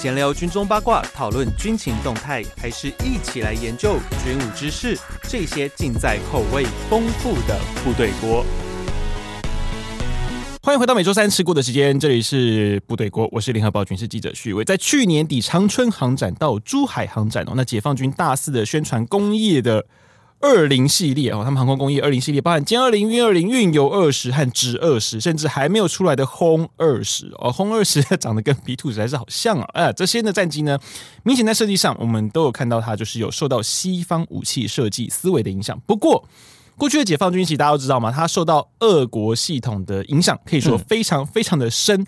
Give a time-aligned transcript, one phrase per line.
[0.00, 4.98] 闲聊军中八卦，讨论军情动态，还是一起来研究军武知识？
[5.24, 8.42] 这些尽在口味丰富的部队锅。
[10.62, 14.64] 欢迎回到每周三吃锅的时间，这里是部队锅，我是联合报军事记者许伟。
[14.64, 19.84] 在去年底长春航展到珠海航展哦，那解放军大肆的宣传工业的。
[20.40, 29.68] 二零系列哦，他们航空工业二零系列包含歼二零、运二零、运油二十和直二十，甚至还没有出来的轰二十哦，轰二十 长得跟 B two 实在是好像啊！
[29.74, 30.78] 哎，这些的战机呢，
[31.24, 35.78] 明显在设计上，我们都有看到它就是有受到西方武器设计思维的影响。
[35.86, 36.26] 不过，
[36.76, 42.00] 过去的解放军其实大家都知道嘛，它受到俄国系统的影响，可以说非常非常的深。
[42.00, 42.06] 嗯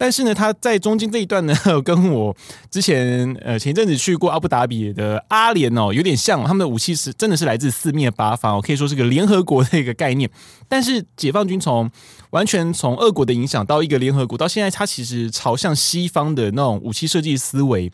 [0.00, 1.54] 但是呢，他在中间这一段呢，
[1.84, 2.34] 跟我
[2.70, 6.42] 之前呃前一阵子去过阿布达比的阿联哦，有点像。
[6.42, 10.30] 他们的武器是真的是来自四面八方，可以说是个联合国的一个概念。
[10.66, 11.90] 但是解放军从
[12.30, 17.92] 完全从俄国的影响到一个联合国，到现在它其实朝向西方的那种武器设计思维，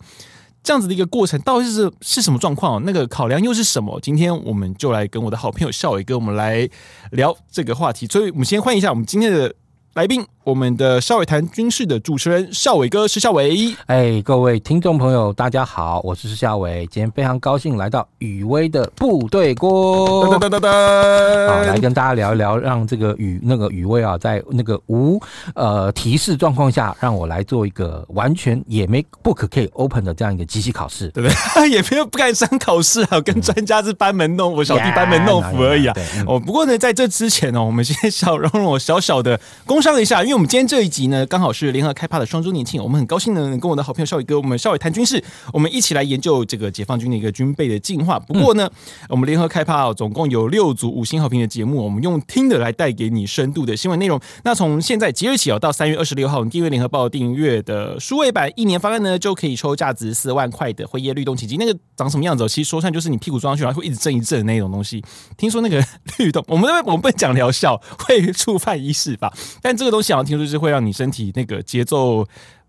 [0.62, 2.84] 这样子的一个过程，到底是是什么状况？
[2.84, 3.98] 那个考量又是什么？
[4.00, 6.70] 今天我们就来跟我的好朋友笑伟哥，我们来
[7.10, 8.06] 聊这个话题。
[8.06, 9.52] 所以我们先欢迎一下我们今天的
[9.94, 10.24] 来宾。
[10.46, 13.74] 我们的少伟谈军事的主持人少伟哥，施孝伟。
[13.86, 16.86] 哎，各位听众朋友，大家好，我是施孝伟。
[16.86, 25.20] 今天非常高兴来到雨薇的部队锅，噔噔噔噔噔，好，来跟大家聊一聊，让这个雨那个雨薇啊，在那个无
[25.56, 31.34] 呃提示状况下，让我来做一个完全也没 book 可以 open 的这样一个机器考试，对不对？
[31.68, 35.94] 也没有不敢上考试啊，跟专家是班门弄斧，我小弟班门弄斧而已啊。
[36.24, 40.35] 哦，不过呢，在这之前呢，我们先小容我小小的工商一下，因为。
[40.36, 48.18] 我们今天这一集呢，刚好是联合开趴的双周年庆，我们很高兴呢，跟我的好朋友少宇哥，我们少宇谈军事，我们一起来研究这个解放军的一个军备的进化。
[48.18, 54.20] 不过呢，嗯、我们联合开趴总共有六组五星好评的节目，我们用听的来带给你深度的新闻内容。
[54.44, 61.56] 那从现在即日起哦，到三月二十六号，订阅联合报订阅的数位版一年方案呢，就可以抽价值四万块的辉夜律动奇迹。
[61.56, 62.46] 那个长什么样子？
[62.46, 65.02] 其实说穿就是你屁股装上去，然后会一直震一震的那种东西。
[65.38, 65.82] 听说那个
[66.18, 69.32] 律动，我们我们不讲疗效，会触犯医师法，
[69.62, 70.96] 但这个东西好像听说是会让你。
[70.96, 72.26] 身体那个节奏。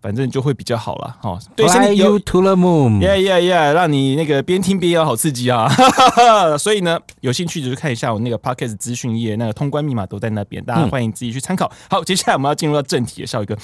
[0.08, 5.68] 反正就会比较好了，哦，对，Fly you to the moon，yeah yeah yeah，让你那个边听边要好刺激啊！
[6.56, 11.70] 所以呢，有兴趣就是看一下我那个 podcast 资讯页，那个通关密码都在那边，大家欢迎自己去参考。
[11.90, 13.54] 好，接下来我们要进入到正题，笑一哥，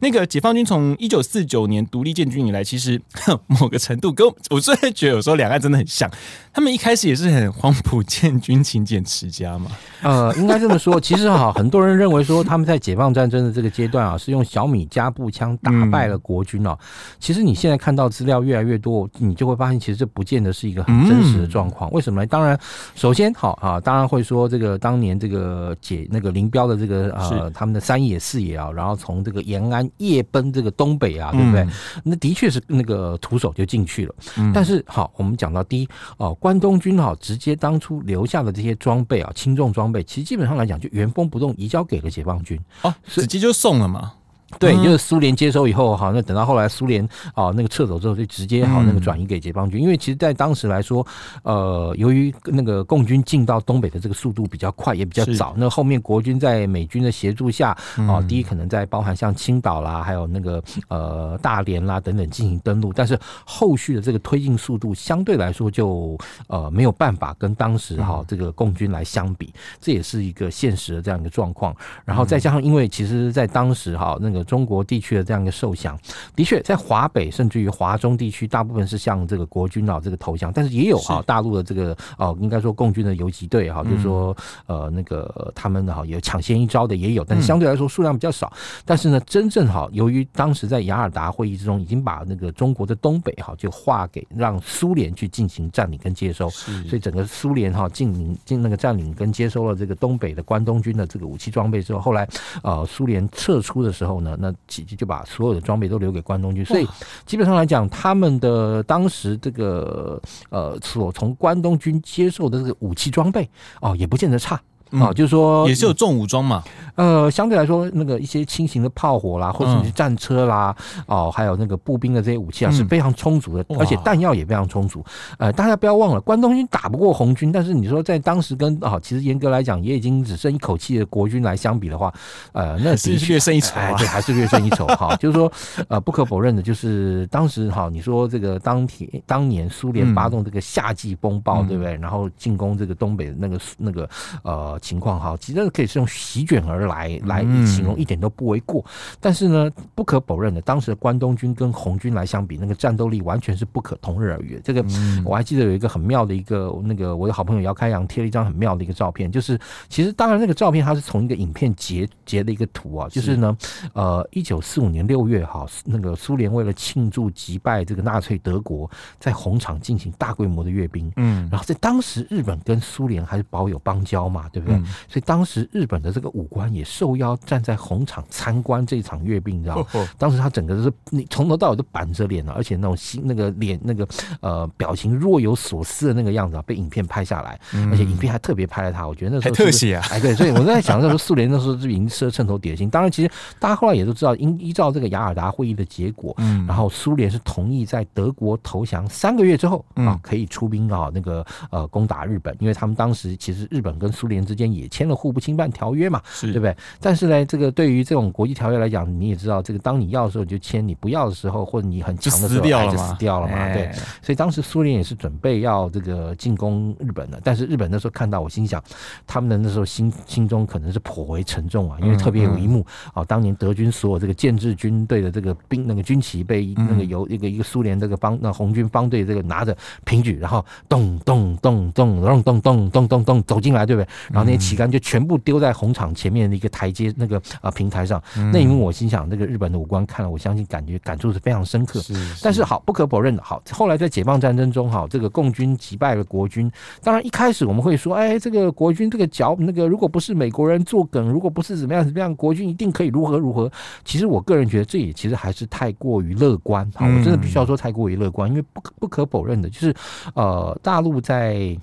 [0.00, 3.00] 那个解放军从一九四九年独立建军以来，其实
[3.48, 6.10] 某个程度跟我，我真的觉得有时候两岸真的很像，
[6.52, 9.70] 他们一开始也是很黄埔建军勤俭持家嘛。
[10.02, 15.72] 呃，应该这么说，其实哈，很多人认为说他们在解放战争的这个阶段啊，是用小米加步枪打。
[15.94, 16.76] 败了国军哦，
[17.20, 21.90] 其实你现在看到资料越来越多，你就会发现，其实这不见得是一个很真实的状况。
[21.92, 22.26] 为什么呢？
[22.26, 22.58] 当然，
[22.96, 31.66] 首先好啊，当然会说这个当年这个解那个林彪的这个呃他们的三野四野啊，然后从这个延安夜奔这个东北啊，对不对？
[32.02, 34.14] 那的确是那个徒手就进去了。
[34.52, 44.12] 但是好，我们讲到第一哦，关东军哈直接当初留下的这些装备啊，轻重装备，其实基本上来讲就原封不动移交给了解放军哦，直接就送了嘛。
[44.58, 47.02] 对，就是苏联接收以后，哈，那等到后来苏联
[47.34, 49.80] 啊那个撤走之后，就直接好那个转移给解放军。
[49.82, 51.04] 因为其实，在当时来说，
[51.42, 66.16] 呃，由于那个共军进到东北的这个速度比较快，也比较早，那后面国军在美军的协助下，啊，第一可能在包含像青岛啦，还有那个呃大连啦等等进行登陆，但是后续的这个推进速度相对来说就
[66.46, 71.74] 呃没有办法跟当时哈这个共军来相比，这也是一个现实的这样一个状况。
[72.04, 74.43] 然后再加上，因为其实在当时哈那个。
[74.44, 75.98] 中国地区的这样一个受降，
[76.36, 88.52] 的确在华北甚至于华中地区，大部分是向这个国军啊这个投降，但是也有哈大陆的这个哦，应该说共军的游击队哈，就是说呃那个他们哈有抢先一招的也有，但是相对来说数量比较少。
[88.84, 102.28] 但是呢，真正哈由于当时在雅尔达会议之中，已经把那个中国的东北哈就划给让苏联去进行占领跟接收，所以整个苏联哈进领进那个占领跟接收了这个东北的关东军的这个武器装备之后，后来
[102.62, 104.36] 呃苏联撤出的时候呢。
[104.40, 106.88] 那几就把所有的装备都留给关东军，所以
[107.24, 113.48] 基本上来讲，他们的当时这个呃，所从关东军接受的这个武器装备
[113.80, 114.60] 哦，也不见得差。
[115.00, 116.62] 啊，就是说也是有重武装嘛，
[116.94, 120.74] 呃，相对来说，那个一些轻型的炮火啦，或者是战车啦，
[121.06, 125.04] 哦，还有那个步兵的这些武器啊，是非常充足的，而且弹药也非常充足。
[125.38, 132.12] 呃，大家不要忘了，关东军打不过红军，但是你说在当时跟啊，其实严格来讲，也已经只剩一口气的国军来相比的话，
[132.52, 135.16] 呃，那是略胜一筹啊，对，还是略胜一筹哈。
[135.18, 135.50] 就是说，
[135.88, 141.96] 呃，不可否认的，就是当时哈，你说这个当天当年苏联发动这个夏季风暴，对不对？
[141.96, 144.08] 然后进攻这个东北的那个那个
[144.44, 144.78] 呃。
[144.84, 148.84] 情况哈，其实可以是用席卷而来来形容，一点都不为过。
[149.18, 154.60] 但是呢，不可否认的，当时的关东军跟红军来相比，那个战斗力完全是不可同日而语的。
[154.60, 154.84] 这个
[155.24, 159.58] 我还记得有一个很妙的一个那个我的好朋友姚开阳贴了一张很妙的一个照片，就是
[159.88, 163.56] 其实当然那个照片它是从一个影片截截的一个图啊，就是呢，
[163.94, 174.63] 呃，一九四五年六月哈，那个苏联为了庆祝击败这个纳粹德国，在红场进行大规模的阅兵，嗯，然后在当时日本跟苏联还是保有邦交嘛，对不对？
[175.08, 179.86] 所以当时日本的这个武官也受邀站在红场参观这场阅兵，你知道吗？
[180.18, 184.06] 当时他整个是你从头到尾都板着脸了，而且那种心那个脸那个
[184.40, 187.58] 呃表情若有所思的那个样子啊，被影片拍下来，
[187.90, 206.76] 而且影片还特别拍了他，我觉得那时候特写啊，哎对，所以我在想那时候苏联那时候是已经设秤砣点心，当然其实大家后来也都知道，依依照这个雅尔达会议的结果，嗯，然后苏联是同意在德国投降三个月之后啊，可以出兵啊那个呃攻打日本，因为他们当时其实日本跟苏联之间也签了互不侵犯条约嘛，是对不对？
[207.00, 213.90] 但是呢，这个对于这种国际条约来讲，你也知道，这个当你要的时候你就签，你不要的时候或者你很强的时候就死掉了嘛，死掉了嘛，对。
[214.22, 218.82] 所以当时苏联也是准备要这个进攻日本的，但是日本那时候看到，我心想，
[219.26, 234.08] 他们的那时候心心中可能是颇为沉重啊，因为特别有一幕啊，当年德军所有这个建制军队的这个兵那个军旗被那个由一个一个苏联这个方那红军方队这个拿着平举，然后咚咚咚咚咚咚咚咚咚咚走进来，对不对？
[234.30, 238.22] 然后那些旗杆就全部丢在红场前面的一个台阶那个啊平台上。
[238.52, 242.00] 那一幕我心想，那个日本的武官看了，我相信感觉感触是非常深刻。
[242.00, 246.70] 是，但是好不可否认的，好后来在解放战争中，哈，这个共军击败了国军。
[247.02, 253.70] 当然一开始我们会说，哎，这个国军这个脚那个如果不是美国人作梗，如果不是怎么样怎么样，国军一定可以如何如何。
[254.04, 256.90] 其实我个人觉得这也其实还是太过于乐观。
[256.94, 259.94] 好，我真的必须要说太过于乐观，因为不可不可否认的就是，
[260.34, 261.76] 呃，大陆在。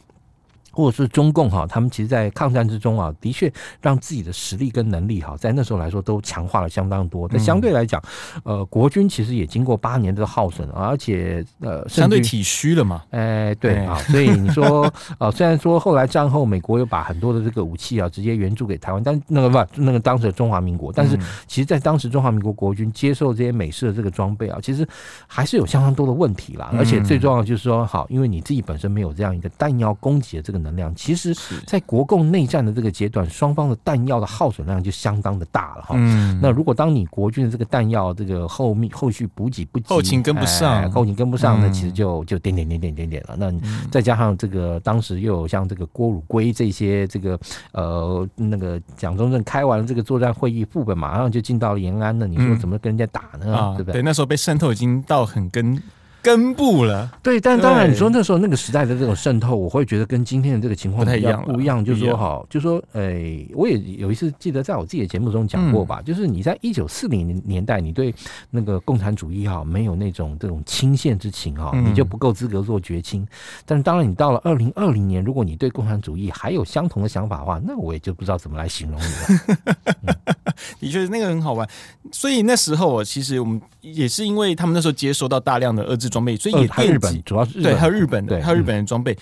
[0.71, 3.51] 或者是中共哈，他们其实，在抗战之中啊，的确
[3.81, 7.27] 让自己的实力跟能力哈，在那时候来说都强化了相当多。
[7.27, 8.01] 但相对来讲，
[8.43, 13.03] 呃，国军其实也经过八年的耗损，而且呃，相对体虚了嘛。
[13.11, 24.87] 哎，对啊，所以你说 呃，虽然说后来战后美国又把很多的这个武器啊直接援助给台湾，但那个不，那个当时的中华民国，但是其实，在当时中华民国国军接受这些美式的这个装备啊，其实
[25.27, 26.69] 还是有相当多的问题啦。
[26.77, 31.35] 而且最重要就是说，好，因为你自己本身没有这样一个弹药供给的这个能量，其实，
[31.65, 35.95] 在国共内战的这个阶段，双方的弹药的耗损量就相当的大了哈。
[35.97, 43.35] 嗯，那如果当你国军的这个弹药这个后面后续补给不及，后勤跟不上，后勤跟不上，那其实就就点点点点点点了。
[43.37, 43.51] 那
[43.89, 47.39] 再加上这个当时又有像这个郭汝瑰这些这个
[47.71, 52.27] 呃那个蒋中正开完了这个作战会议副本，马上就进到了延安了。
[52.27, 53.73] 你说怎么跟人家打呢？
[53.75, 53.93] 对不对？
[53.93, 55.81] 对，那时候被渗透已经到很根。
[56.21, 61.83] 根部了，对，但当然你说那时候那个时代的这种渗透，我会觉得跟今天的这个情况不太一样，不一样。
[61.83, 68.13] 就是说，哈，就是说，哎，我也有一次记得在我自己的节目中讲过吧，就是你在一九四零年代，你对
[68.49, 73.27] 那个共产主义哈没有那种这种钦羡之情哈，你就不够资格做绝亲。
[73.65, 80.15] 但是当然，你到了二零二零年，如果你对共产主义还有相同的想法的话，那我也就不知道怎么来形容你了。
[80.79, 81.67] 的确，那个很好玩。
[82.11, 89.17] 所以那时候，其实我们也是因为他们那时候接收到大量的遏制装备，所以也电日本主要是对，还有日本的，还有日本的装备。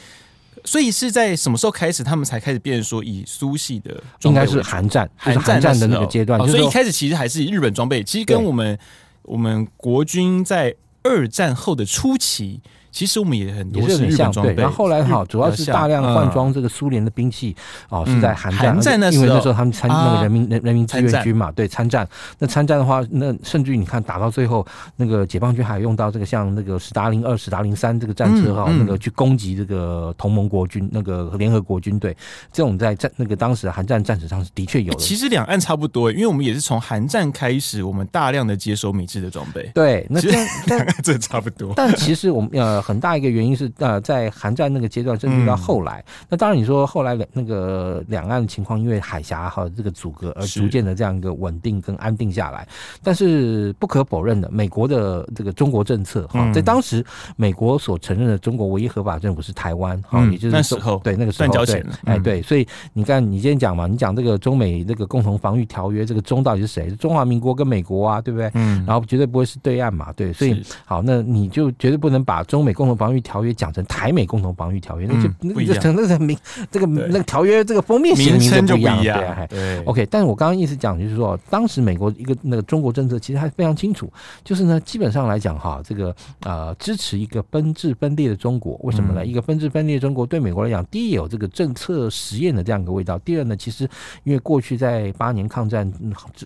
[0.66, 4.04] 所以是在什么时候开始，他们才开始变成说以苏系的？
[4.24, 6.38] 应该是韩战，韩战的那个阶段。
[6.50, 8.78] 所以一开始其实还是以日本装备，其实跟我们
[9.22, 12.60] 我们国军在二战后的初期。
[12.92, 17.56] 其实我们也很多是日本装备，然后后来哈，主要是大量换装这个苏联的兵器
[17.90, 22.08] 哦，是在韩战，战因为那时候他们参那个人民人人民志愿军嘛，对参战。
[22.40, 24.66] 那参战的话，那甚至于你看打到最后，
[24.96, 32.16] 那个解放军还用到这个像那个史达林二、史达林三这个战车哈，那个去攻击这个同盟国军、那个联合国军队。
[32.52, 35.00] 这种在战那个当时的韩战战史上是的确有的。
[35.00, 39.70] 其实两岸差不多，因为我们也是从韩战开始，我们大量的接收美制的装备。
[39.76, 40.32] 对，那这
[40.68, 41.74] 两岸这差不多。
[41.76, 42.79] 但其实我们呃。
[42.82, 52.68] 很大一个原因是，呃，在韩战那个阶段，甚至到后来，嗯、那当然你说后来那个两岸的情况，因为海峡和这个阻隔而逐渐的这样一个稳定跟安定下来。
[52.70, 57.06] 是但是不可否认的，美国的这个中国政策哈，嗯、在当时
[57.36, 66.90] 美国所承认的中国唯一合法政府是台湾哈，嗯、也就是那时候对那个时候对，哎对，所以你看你今天讲嘛，你讲这个中美这个共同防御条约，这个中到底是谁？
[66.90, 68.50] 是中华民国跟美国啊，对不对？
[68.54, 76.38] 嗯，然后绝对不会是对岸嘛，对，所以好，那你就绝对不能把中美美共同防御条约讲成台美共同防御条约，那就那不一样个 那个名
[76.70, 79.48] 这个那个条约这个封面名称就不一样。
[79.50, 80.06] 对，OK。
[80.12, 84.12] 但是我刚刚意思讲就是说，当时美国一个那个中国政策其实还非常清楚，
[84.44, 89.26] 就是呢，基本上来讲哈，这个呃支持一个分治分裂的中国，为什么呢？
[89.26, 93.90] 一个分治分裂的中国对美国来讲，第一有这个政策实验的这样一个味道，第二呢，其实
[94.24, 95.92] 因为过去在八年抗战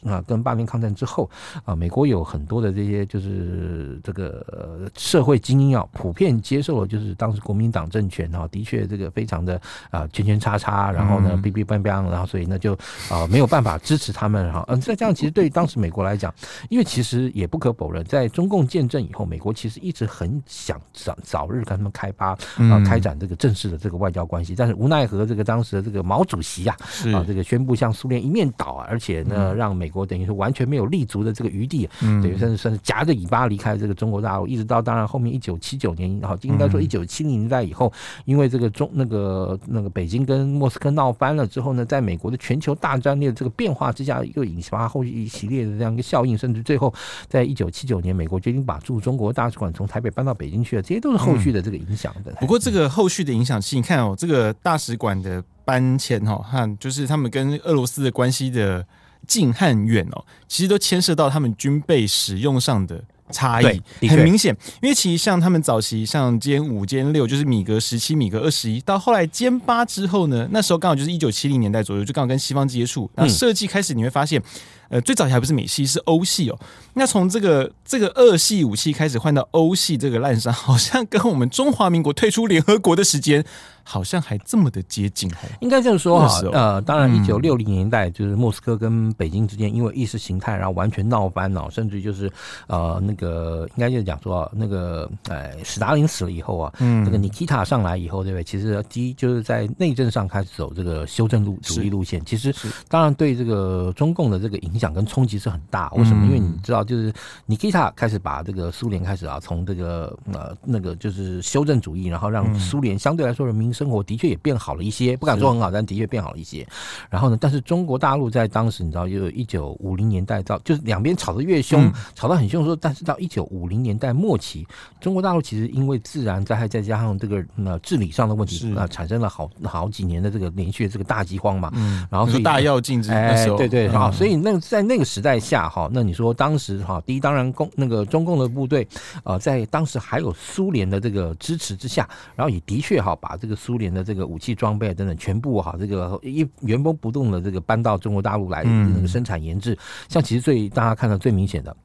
[0.05, 1.29] 啊跟八年抗战之后
[1.65, 12.73] 啊，美国有很多的这些就是这个社会精英啊，普遍接受了就是当时国民党政权哈，的确这个非常的啊圈圈叉叉，然后呢，哔哔邦邦，然后所以呢就
[13.09, 14.63] 啊没有办法支持他们哈。
[14.67, 16.33] 嗯，在这样其实对于当时美国来讲，
[16.69, 26.75] 因为其实也不可否认，在中共建政以后，美国其实一直很想早早日跟他们开发啊开展这个正式的这个外交关系，但是无奈何这个当时的这个毛主席呀
[27.13, 37.91] 啊这个宣布向苏联一面倒啊，而且呢让美国等于是完全没有立足的这个余地，等于甚至甚至夹着尾巴离开这个中国大陆，一直到当然后面一九七九年，好应该说一九七零年代以后，
[38.25, 46.93] 因为这个中那个那个北京跟莫斯科闹翻了之后呢，在美国的全球大战略的这个变化之下，又引发后续一系列的这样一个效应，甚至最后
[47.27, 52.31] 在一九七九年，美国决定把驻中国大使馆从台北搬到北京去了，这些都是后续的这个影响的。
[52.39, 58.85] 不过这个后续的影响，其实你看哦，这个大使馆的搬迁哈，和就是他们跟俄罗斯的关系的
[59.27, 63.03] 近和远哦，其实都牵涉到他们军备使用上的。
[63.33, 74.41] 差异很明显，因为其实像他们早期像歼五、歼六，就是米格十七、米格二十一，到后来歼八之后呢，那时候刚好就是一九七零年代左右，就刚好跟西方接触，那设计开始你会发现。
[74.89, 76.59] 呃，最早还不是美系，是欧系哦。
[76.93, 83.43] 那从这个这个俄系武器开始换到欧系这个滥杀，好像跟我们中华民国退出联合国的时间，
[83.83, 85.37] 好像还这么的接近哦。
[85.59, 92.31] 应该这样说哈，呃，当然一九六零年代就是莫斯科跟北京之间因为意识形态，然后完全闹翻了，甚至就是
[92.67, 98.43] 呃那个应该就是讲说那个呃史达林死了以后啊，嗯，这个尼基塔上来以后，对不对？
[98.43, 102.53] 其实第一就是在内政上开始走这个修正路主义路线，其实
[102.87, 104.93] 当然对这个中共的这个影响。
[104.93, 106.23] 跟冲击是很大，为什么？
[106.27, 107.13] 因为你知道，就是
[107.45, 116.67] 尼基塔开始把这个苏联开始啊，从这个呃那个就是修正主义，然后让苏联相对来说人民生活的确也变好了一些，不敢说很好，但的确变好了一些。
[117.09, 124.65] 然后呢，但是中国大陆在当时你知道，就一九五零年代到就是两边吵得越凶，吵得很凶的时候，但是到一九五零年代末期，
[124.99, 131.71] 中国大陆其实因为自然灾害再加上这个呃治理上的问题啊，产生了好好几年的这个连续的这个大饥荒嘛，
[132.09, 134.53] 然后是大跃进之那对对啊，所以那。
[134.63, 138.87] 在那个时代下，哈，那你说当时哈，第一当然共那个中共的部队，
[139.23, 149.77] 呃，在当时还有苏联的这个支持之下，然后也的确哈，把这个苏联的这个武器装备等等全部哈，这个一原封不动的这个搬到中国大陆来那个生产研制，
[150.07, 151.75] 像其实最大家看到最明显的。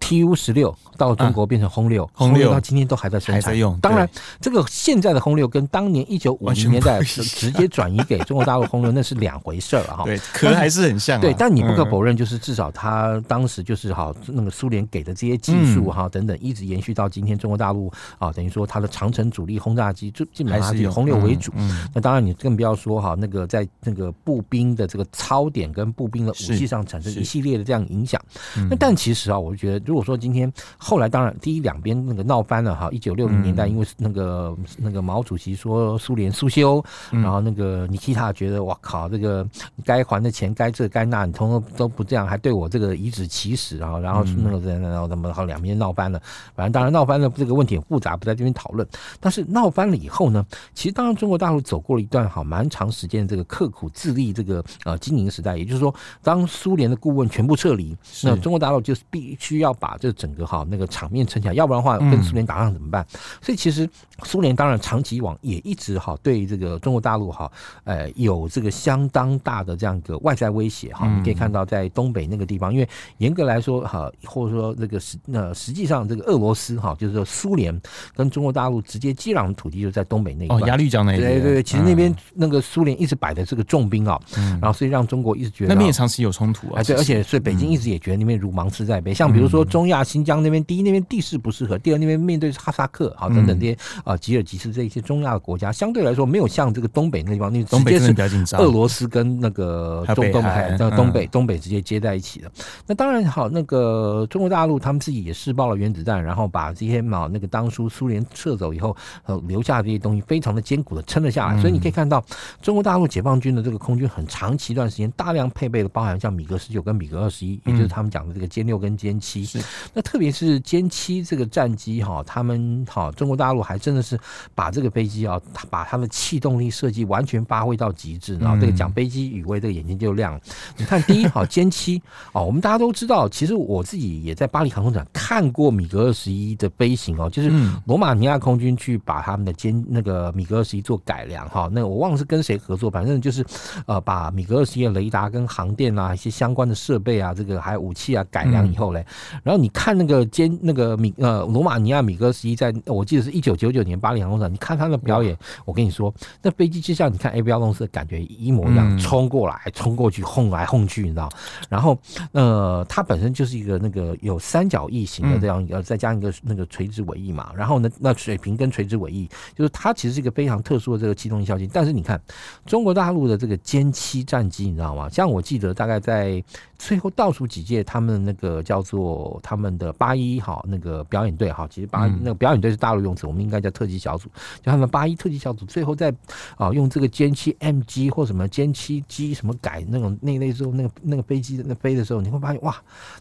[0.00, 3.78] Tu 十六到中国变成轰六，轰六到今天都还在生产用。
[3.80, 4.08] 当然，
[4.40, 10.02] 这个现在的轰六跟当年一九五零年代直接转移给中国大陆轰六 那是两回事儿哈。
[10.04, 11.20] 对，壳还是很像。
[11.20, 21.52] 对，但你不可否认，就是至少他当时就是哈那个苏联给的这些技术哈等等，一直延续到今天中国大陆啊，等于说它的长城主力轰炸机就基本上是以轰六为主。
[21.94, 28.20] 那当然你更不要说哈那个在那个步兵的这个操点跟步兵的武器上产生一系列的这样影响。
[28.68, 29.89] 那但其实啊，我觉得。
[29.90, 36.80] 如果说今天后来当然第一两边那个闹翻了哈，一九六零年代因为那个那个毛主席说苏联苏修，
[37.10, 39.44] 然后那个尼基塔觉得哇靠，这个
[39.84, 46.22] 该还的钱该这该那，你通通都不这样，还对我这个颐指气使啊，然后那个然后怎么好两边闹翻了，
[46.54, 48.86] 反正当然闹翻了这个问题很复杂，不在这边讨论。
[49.18, 55.92] 但是闹翻了以后呢，其实当然中国大陆走过了一段好蛮长时间这个刻苦自立这个呃经营时代，也就是说，
[56.22, 59.76] 当苏联的顾问全部撤离，那中国大陆就是必须要。
[59.80, 63.04] 把这整个哈那个场面撑起来，要不然的话跟苏联打仗怎么办？
[63.14, 63.88] 嗯、所以其实
[64.22, 67.50] 苏联当然长期以往也一直哈对这个中国大陆哈
[67.84, 71.08] 呃有这个相当大的这样一个外在威胁哈。
[71.16, 77.80] 你可以看到在东北那个地方，因为严格来说哈，或者说这个实那实际上这个俄罗斯哈就是说苏联
[78.14, 81.26] 跟中国大陆直接接壤的土地就在东北那一块，鸭绿江那一块。
[81.26, 84.20] 对对对，其实那边那个苏联一直摆的这个重兵啊，
[84.60, 86.82] 然后所以让中国一直觉得那边也长期有冲突啊。
[86.82, 89.64] 对，而且所以北京一直也觉得那边如芒刺在背，像比如说。
[89.70, 102.50] 中亚新疆那边，第一那边地势不适合，第二那边面对哈萨克啊等等这些啊吉尔吉斯这一些中亚的国家，相对来说没有像这个东北那地方，那直接是俄罗斯跟那个中东海的东北东北直接接在一起的。
[102.86, 108.96] 那当然好，那个中国大陆他们自己也试爆了原子弹，然后把这些嘛那个当初苏联撤走以后
[109.26, 111.60] 呃留下的这些东西，非常的坚固的撑了下来。
[111.60, 112.24] 所以你可以看到
[112.62, 119.49] 中国大陆解放军的这个空军很长期一段时间大量配备了包含像米格十九跟米格二十一，也就是他们讲的这个歼六跟歼七。
[119.94, 124.18] 那特别是歼七这个战机哈，他们哈中国大陆还真的是
[124.54, 125.40] 把这个飞机啊，
[125.70, 128.36] 把它的气动力设计完全发挥到极致。
[128.38, 130.40] 然后这个讲飞机语威，这个眼睛就亮了。
[130.76, 132.00] 你看，第一哈歼七
[132.32, 137.50] 啊，我们大家都知道，其实我自己也在巴黎航空展看过米格二十一的飞行哦，就是
[137.86, 141.68] 罗马尼亚空军去把他们的歼那个米格二十一做改良哈。
[141.72, 143.44] 那我忘了是跟谁合作，反正就是
[143.86, 149.04] 呃把米格二十一的雷达跟航电啊一些相关的设备啊，这个还有武器啊改良以后嘞，
[149.42, 161.28] 然后你看那个歼那个米呃罗马尼亚米格二十一，在我记得是一九九九年巴黎航空展，你看他的表演，我跟你说，那飞机就像你看 A 标公司的感觉一模一样，冲过来冲过去，轰来轰去，你知道？
[161.68, 161.98] 然后
[162.32, 167.52] 呃，它本身就是一个那个有三角翼型的这样一个，再加一个那个垂直尾翼嘛。
[167.54, 171.68] 然后呢，那水平跟垂直尾翼，就是它其实是一个非常特殊的这个气动性效应。
[171.72, 172.20] 但是你看
[172.64, 175.08] 中国大陆的这个歼七战机，你知道吗？
[175.08, 176.42] 像我记得大概在
[176.78, 184.28] 最后倒数几届，他们那个叫做他们的八一哈那个表演队哈，其实八那个表演队是大陆用词，我们应该叫特技小组。
[184.62, 186.14] 就他们八一特技小组最后在
[186.56, 192.74] 啊用这个歼七 MG 或什么歼七 G 什么改那种那类之后，那个那个飞机那飞的时候，你会发现哇，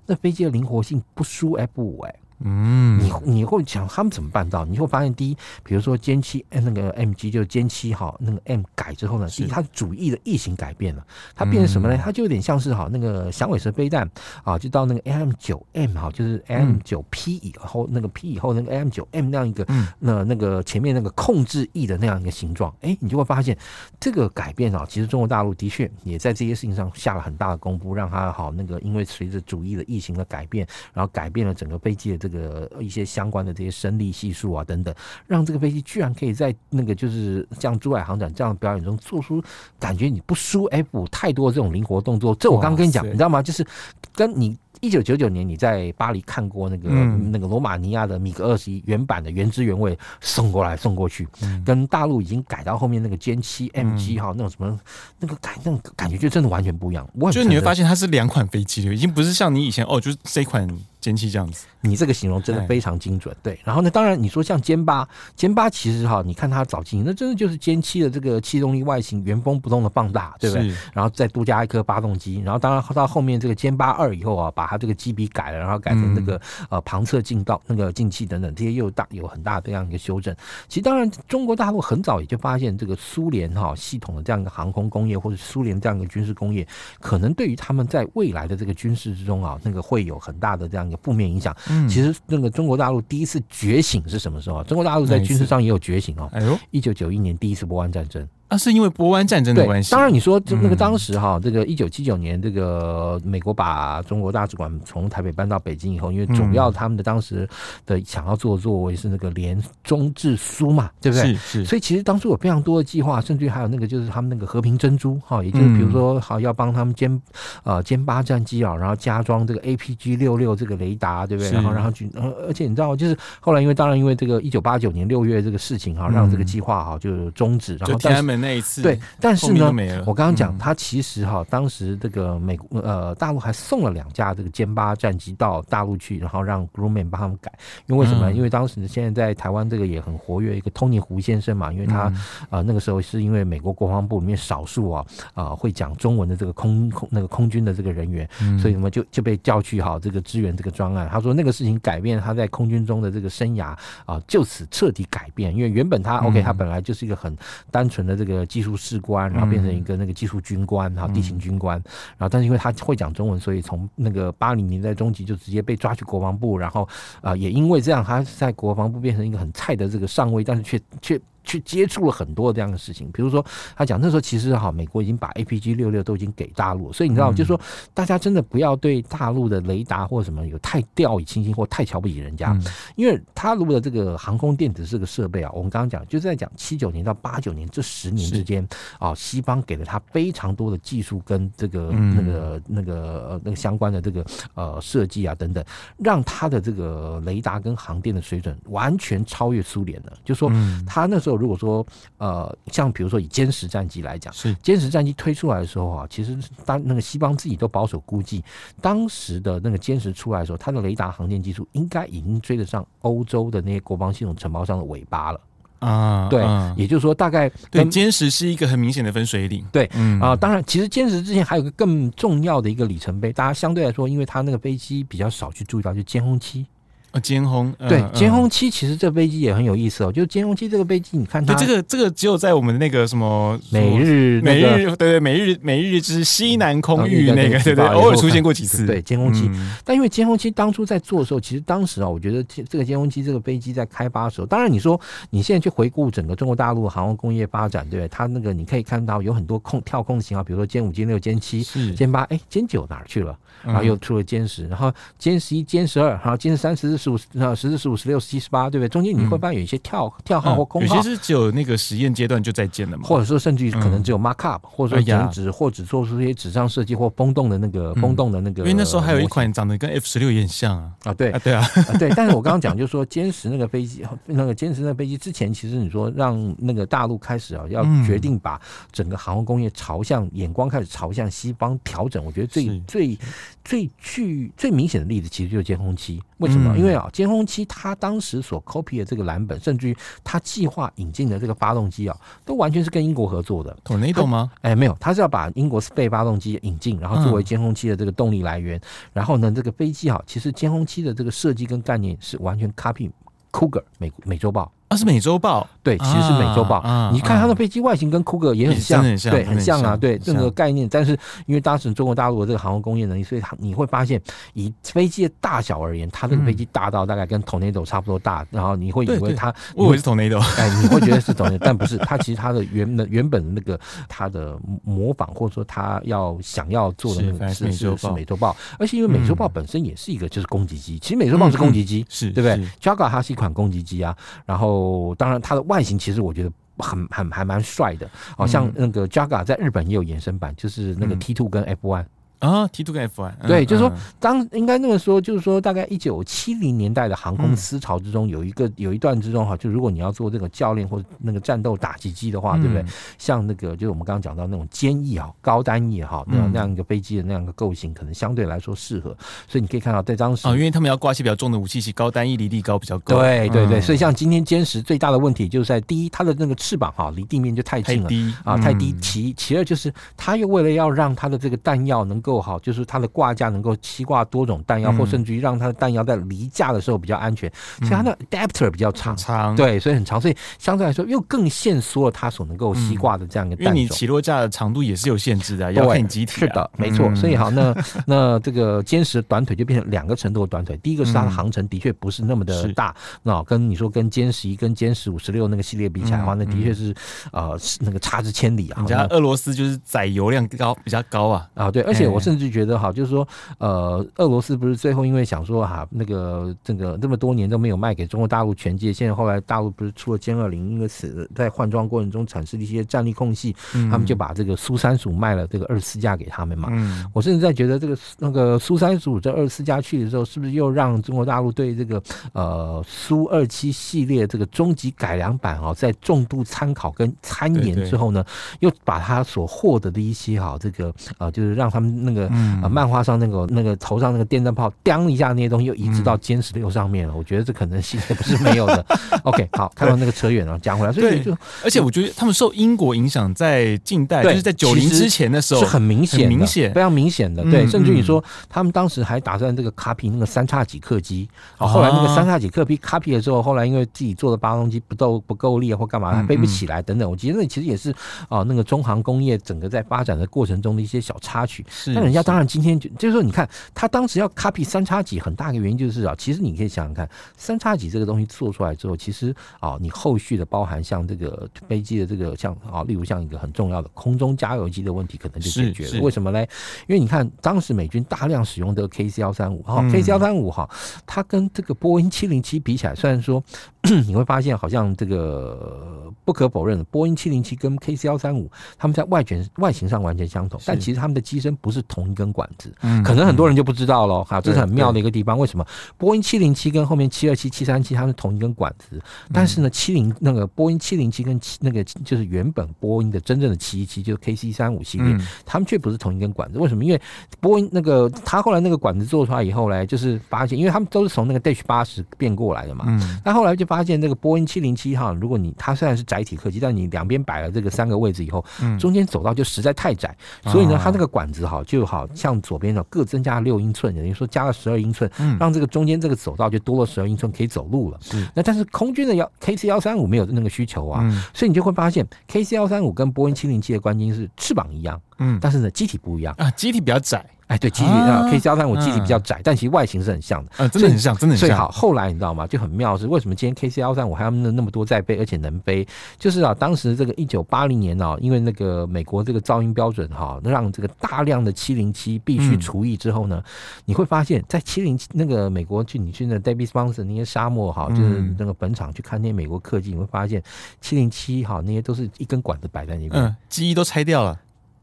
[0.05, 2.15] 那飞机的灵活性不输 F 五哎。
[2.41, 4.63] 嗯，你你会想他们怎么办到？
[4.63, 11.05] 你会发现，第一，比如说歼七那个 M G 就是歼七哈，那个 M 改之后呢，第一，它主翼的翼型改变了，
[11.35, 11.97] 它变成什么呢？
[12.01, 14.09] 它就有点像是哈那个响尾蛇飞弹
[14.43, 19.65] 啊，就到那个 M 九 M 哈，就是 M 九 P 以后那个 P 以后那个 M 九 M 那样一个，
[19.99, 23.57] 那那个前面那个控制翼的那样一个形状，哎，你就会发现
[23.99, 32.28] 这个改变啊，其实中国大陆的确也在这些事情上下了很大的功夫，让它好那个因为随着主翼的翼型的改变，然后改变了整个飞机的这个。
[32.29, 34.93] 这个一些相关的这些升力系数啊等等，
[35.25, 39.41] 让这个飞机居然可以在那个就是像珠海航展这样的表演中做出
[39.79, 42.35] 感觉你不输 F 太多这种灵活动作。
[42.35, 43.41] 这我刚跟你讲，你知道吗？
[43.41, 43.65] 就是
[44.13, 44.57] 跟你。
[44.81, 54.79] 一九九九年，你在巴黎看过那个、嗯、那个罗马尼亚的米格二十一原版的原汁原味送过来送过去，嗯、跟大陆已经改到后面那个歼七 MG 哈那种什么
[55.19, 57.07] 那个感那种感觉就真的完全不一样。
[57.13, 60.67] 我就是你会发现它是两款飞机了，已经不是像你以前哦，就是这款
[61.01, 61.65] 歼七这样子。
[61.81, 63.33] 你这个形容真的非常精准。
[63.41, 65.07] 对，然后呢，当然你说像歼八，
[65.37, 70.67] 歼八其实哈，你看它早期那真的就是歼七的这个气动力外形原封不动的放大，对不对？
[70.91, 80.35] 然后再多加一颗发动机，然后当然到后面这个歼八二以后啊，把它这个机鼻改了，然后改成那个呃旁侧进道那个进气等等，这些又大有很大的这样一个修正。
[80.67, 86.67] 其实当然，中国大陆很早也就发现这个苏联哈系统的这样一个航空工业，或者苏联这样一个军事工业，
[86.99, 91.55] 可能对于他们在未来的这个军事之中啊，那个会有很大的这样一个负面影响。
[91.69, 94.63] 嗯其实那个中国大陆第一次觉醒是什么时候？
[94.63, 96.29] 中国大陆在军事上也有觉醒哦。
[96.31, 98.27] 哎呦，一九九一年第一次波湾战争。
[98.49, 99.91] 那、啊、是因为波湾战争的关系。
[99.91, 107.47] 当然，你说就那个当时哈，这个一九七九年，这个美国把中国大使馆从台北搬到北京以后，因为主要他们的当时
[107.85, 111.27] 的想要做的作为是那个联中制苏嘛，对不对？
[111.27, 111.65] 是是。
[111.65, 117.19] 所以其实当初有非常多的计划，甚至于还有那个就是他们那个和平珍珠哈，也就是比如说好要帮他们歼
[117.63, 121.51] 呃歼八战机啊，然后加装这个 APG 六六这个雷达，对不对？
[121.51, 122.09] 然后然后去，
[122.47, 128.38] 而且你知道，就是后来因为当然因为这个一九八九年六月这个事情哈，让这个计划哈就终止，然后但是。
[128.39, 129.71] 那一次对，但是呢，
[130.05, 137.51] 我刚刚讲，他其实哈，当时这个美国呃大陆还送了两架这个歼八战机到大陆去，然后让 Grumman 帮他们改。
[137.87, 138.31] 因为为什么？
[138.31, 142.11] 因为当时现在在台湾这个也很活跃一个 Tony 胡先生嘛，因为他
[142.49, 148.27] 呃那个时候是因为美国国防部里面少数啊啊会讲中文的这个空空那个空军的这个人员，
[148.59, 151.09] 所以什么就就被叫去哈这个支援这个专案。
[151.11, 153.75] 他说那个事情改变他在空军中的这个生涯
[154.05, 155.53] 啊，就此彻底改变。
[155.53, 157.35] 因为原本他 OK，他本来就是一个很
[157.69, 158.28] 单纯的这个。
[158.29, 161.75] 个技术士官，然后变成一个那个技术军官，然后地勤军官，
[162.17, 166.87] 然后但是因为他会讲中文，所以从那个八零年代中期就直接被抓去国防部，然后
[167.21, 171.19] 啊也因为这样，他在国防部变成一个很菜的这个上尉，但是却却。
[171.49, 173.43] 去接触了很多这样的事情，比如说
[173.75, 177.59] 他讲那时候其实哈，美国已经把 APG 六六都已经给大陆，所以你知道，就是说
[177.91, 182.55] 大家真的不要对大陆的雷达或者什么有太掉以轻心或太瞧不起人家，
[182.95, 188.67] 因为他如的这个航空电子这个设备啊，我们刚刚讲就是在讲七九年到八九年这十年之间
[188.99, 195.65] 啊，西方给了他非常多的技术跟这个那个那个那个相关的这个呃设计啊等等，
[195.97, 200.51] 让他的这个雷达跟航电的水准完全超越苏联的，就说
[200.85, 201.38] 他那时候。
[201.39, 201.85] 如果说
[202.17, 208.43] 呃，像比如说以歼十战机来讲，是歼十战机推出来的时候啊，其实当那个西方自己都保守估计，
[208.81, 215.39] 当时的那个歼十出来的时候，它的雷达航电技术应该已经追得上欧洲的那些国防系统承包商的尾巴了。
[215.79, 216.27] 啊。
[216.29, 219.65] 对，嗯、也就是说，大概对歼十是一个很明显的分水岭。
[219.71, 226.65] 对，嗯啊，当然，其实歼十之前还有个更重要的一个里程碑，大家相对来说，因为它那个飞机比较少去注意到，就歼轰七。
[227.11, 230.11] 啊，歼轰对，歼轰七其实这飞机也很有意思哦。
[230.11, 238.85] 就是歼轰七这个飞机，你看它这个这个只有在我们那个什么美日美日对对美日美日之西南空域那个对对偶尔出现过几次。
[238.85, 239.49] 对，歼轰七，
[239.83, 244.99] 但因为歼轰七当初在做的时候，其实当时啊，我觉得这个歼轰七这个飞机在开发的时候，当然你说
[245.31, 248.07] 你现在去回顾整个中国大陆航空工业发展，对不对？
[248.07, 253.35] 它那个你可以看到有很多空跳空的型号，比如说歼五、歼六、歼七、歼八，哎，歼九哪儿去了？
[253.63, 257.79] 然后又出了歼十，然后歼十一、歼十二，然后歼十三、十四、十五、十四。
[257.79, 258.89] 十五、十六、十七、十八，对不对？
[258.89, 268.63] 中间你会发现有一些跳跳号或空号，有些是只有那个实验阶段就在建了嘛，或者说甚至于可能只有 mark up，或者说剪纸，或者做出一些纸上设计或风洞的那个风洞的那个。
[268.63, 271.65] 因为那时候还有一款长得跟 F 十六也很像啊啊，对啊，对啊，
[271.97, 272.09] 对。
[272.17, 278.59] 但是我刚刚讲就是说，歼十那个飞机，那个歼十那个飞机之前，其实你说让那个大陆开始啊，要决定把
[278.91, 283.17] 整个航空工业朝向眼光开始朝向西方调整，我觉得最最
[283.63, 286.21] 最具最明显的例子，其实就是歼轰七。
[286.39, 286.77] 为什么？
[286.77, 293.75] 因为啊，歼轰七它当时所 copy 的这个蓝本，甚至于它计划引进的这个发动机啊，都完全是跟英国合作的。
[293.83, 294.51] Tornado 吗？
[294.61, 298.77] 哎，没有，它是要把英国 Spey 发动机引进，然后作为歼轰七的这个动力来源。
[298.77, 298.81] 嗯、
[299.13, 303.09] 然后呢，这个飞机啊，其实歼轰七的这个设计跟概念是完全 copy
[303.51, 304.71] Cougar 美美洲豹。
[304.89, 306.81] 啊，是美洲豹，对，其实是美洲豹。
[307.13, 310.89] 你看它的飞机外形跟酷狗也很像，对，很像啊，对，这个概念。
[310.89, 311.11] 但是
[311.45, 314.19] 因为当时中国大陆的这个航空工业能力，所以你会发现，
[314.53, 334.78] 以飞机的大小而言，它这个飞机大到大概跟 Tornado 差不多大，然后你会以为它，我以为是 Tornado， 哎，你会觉得是 Tornado， 但不是，它其实它的原的原本的那个它的模仿或者说它要想要做的那个是是是美洲豹，而且因为美洲豹本身也是一个就是攻击机，其实美洲豹是攻击机，是对不对？Jaguar 它是一款攻击机啊，然后
[335.17, 335.61] 当然它的。
[335.69, 342.05] 外形其实我觉得很很还蛮帅的，好像那个 Jaguar 在日本也有衍生版，就是那个 T two 跟 F one。
[342.39, 352.85] 啊，T two 跟 F one，对，就是说，当应该那个时候，就是说，大概一九七零年代的航空思潮之中，有一个有一段之中哈，就如果你要做这个教练或者那个战斗打击机的话，对不对？
[353.17, 359.15] 像那个就是我们刚刚讲到那种坚翼啊、高单翼哈，那样那样一个飞机的那样一个构型，可能相对来说适合。
[359.47, 363.19] 所以你可以看到，在当时啊，因为他们要挂一些比较重的武器，其高单翼离地高比较高。
[363.19, 368.09] 对对对，所以像今天歼十最大的问题就是在第一，它的那个翅膀哈离地面就太近了
[368.45, 368.95] 啊，太低。
[369.01, 373.07] 其其二就是，它又为了要让它的这个弹药能够好，就是它的。
[373.11, 383.75] 挂架能够吸挂多种弹药，或甚至于让它的弹药在离架的时候比较安全，所以它的 adapter 比较长，长对，所以很长，所以相对来说又更限缩了它所能够吸挂的这样一个弹种。
[383.75, 386.39] 因为你起落架的长度也是有限制的，要看机体。
[386.39, 387.13] 是的，没错。
[387.15, 390.77] 所以好，那 那这个歼十短腿就变成两个程度的短腿。
[390.77, 396.93] 第一个是它的航程的确不是那么的大，那跟你说跟歼十一、跟歼十五、十六那个系列比起来的话，那的确是
[397.31, 398.77] 呃那个差之千里啊。
[398.77, 402.91] 人家俄罗斯就是载油量高比较高啊啊，对，而且我甚至觉得哈。
[402.91, 403.25] 就是说，
[403.59, 413.55] 呃，俄罗斯不是最后因为想说哈，那个这个这么多年都没有卖给中国大陆全界，现在后来大陆不是出了歼二零，因为此在换装过程中产生了一些战力空隙，
[413.91, 416.69] 他们就把这个苏三十五卖了这个二十四架给他们嘛。
[417.13, 422.01] 我甚至在觉得这个那个苏三十五这二十四架去的时候，是不是又让中国大陆对这个
[422.33, 428.25] 呃苏二七系列这个终极改良版啊，在重度参考跟参研之后呢，
[428.59, 432.27] 又把它所获得的一些哈这个呃，就是让他们那个
[432.63, 432.69] 呃。
[432.79, 437.13] 漫画上那个那个头上那个电灯泡，当一下那些东西又移植到歼十六上面了。
[437.13, 438.85] 我觉得这可能性也不是没有的。
[439.23, 440.93] OK，好，看到那个扯远了，讲回来。
[440.93, 447.43] 所以就而且我觉得他们受英国影响，在近代就是在九零之前的时候是很明显、明显、非常明显的。
[447.45, 457.09] 对，甚至你说他们当时还打算这个 copy 那个三叉戟客机，后来那个三叉戟客机 copy 了之后，后来因为自己做的发动机不够不够力或干嘛，飞不起来等等。
[457.09, 457.91] 我觉得那其实也是
[458.29, 461.65] 啊，那个中航工业整个在发展的过程中的一些小插曲。
[461.99, 462.79] 但人家当然今天。
[462.79, 476.01] 就就是说，你看他当时要 copy 三叉戟，很大一个原因就是啊，其实你可以想想看，三叉戟这个东西做出来之后，其实啊，你后续的包含像这个飞机的这个像啊，例如像一个很重要的空中加油机的问题，可能就解决了。
[476.01, 476.39] 为什么呢？
[476.87, 480.69] 因为你看当时美军大量使用的 KC 幺三五哈，KC 幺三五哈，
[481.05, 483.43] 它跟这个波音七零七比起来，虽然说
[484.07, 491.78] 你会发现好像这个不可否认的，波音七零七跟 KC 幺三五他们在外卷外形上完全相同，但其实他们的机身不是。
[491.79, 492.73] 是同一根管子。
[492.81, 494.23] 嗯，可能很多人就不知道喽。
[494.23, 495.37] 哈，这是很妙的一个地方。
[495.37, 495.65] 为什么
[495.97, 499.01] 波音七零七跟后面七二七、七三七它是同一根管子？
[499.33, 506.59] 但是呢，七零那个波音七零七跟七那个就是原本波音的真正的七一七，就是 KC 三五系列，他们却不是同一根管子。
[506.59, 506.83] 为什么？
[506.83, 507.01] 因为
[507.39, 512.85] 波音那个他后来那个管子做出来以后呢，就是发现，因为他们都是从那个 Dash 八十变过来的嘛。
[512.87, 513.19] 嗯。
[513.23, 518.43] 那后来就发现，这个波音七零七哈，如果你它虽然是载体客机，但你两边摆了这个三个位置以后，
[518.79, 520.15] 中间走道就实在太窄，
[520.45, 525.07] 所以呢，它那个管子哈，就好像左边的各增加了六英寸，等于说加了十二英寸，
[525.39, 527.97] 让这个中间这个走道就多了十二英寸可以走路了。
[528.01, 528.27] 是。
[528.33, 537.23] 那但是空军的幺 KC 幺三五没有那个需求啊，所以你就会发现 KC 幺三五跟波音七零七的关键是翅膀一样，嗯，但是呢机体不一样啊，机体比较窄。
[537.49, 541.49] 哎，对，机体啊，KC 幺三五机体比较窄，但其实外形是很像的，嗯，真的很像，真的很像。
[541.49, 542.45] 最好后来你知道吗？
[542.45, 545.83] 就很妙是为什么今天 KC 幺三五还要那那么多在背，而且能飞？
[546.19, 553.43] 就是啊，当时这个一九八零年啊，因为那个美国这个噪音标准哈，让这个大量的七零七必须除役之后呢，
[553.83, 560.39] 你会发现在七零七那个美国去你去那 David Sponsor 那些沙漠哈，就是那个本场去看那些美国客机，你会发现
[560.81, 564.39] 七零七哈那些都是一根管子摆在那边，嗯，机翼都拆掉了。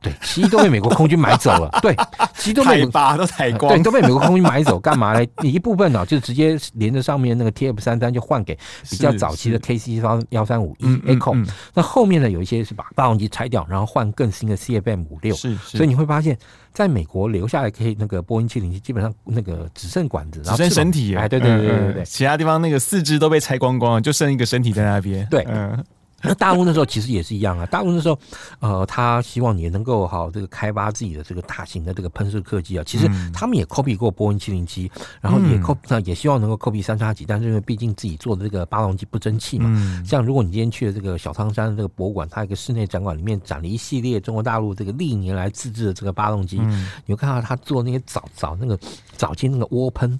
[0.06, 1.68] 对，其实都被美国空军买走了。
[1.82, 1.94] 对，
[2.36, 5.26] 其实都被把都采光，对，都被美国空军买走，干嘛呢？
[5.42, 8.56] 你一部分呢、喔，就直接连着上面那个 TF 三三，就换给
[8.88, 11.36] 比较早期的 KC 幺三五 E Echo。
[11.74, 15.34] 那后面呢，有一些是把发动机拆掉，然后换更新的 CFM 五六。
[15.34, 16.38] 是，所以你会发现，
[16.72, 21.16] 在美国留下来可以那个波音七零七，基本上那个只剩管子，只剩身体。
[21.16, 25.26] 哎，对对对对对，其他地方那个四肢都被拆光光了，就剩一个身体在那边。
[25.30, 25.84] 对，嗯。
[26.22, 28.18] 那大陆那时候其实也是一样啊，大陆那时候，
[28.58, 32.82] 呃，他希望也能够好这个开发自己的这个大型的这个喷射客机啊。
[32.84, 39.66] 其实他们也 copy 过波音七零七，然后也 copy 也希望能够 copy 三叉戟，但是因为毕竟自己做的这个发动机不争气嘛。
[39.68, 46.58] 嗯像如果你今天去了这个小汤山的这个博物馆，它一个室内展馆里面展了一系列中国大陆这个历年来自制的这个发动机，
[47.04, 48.78] 你会看到他做那些早早那个
[49.16, 50.18] 早期那个涡喷，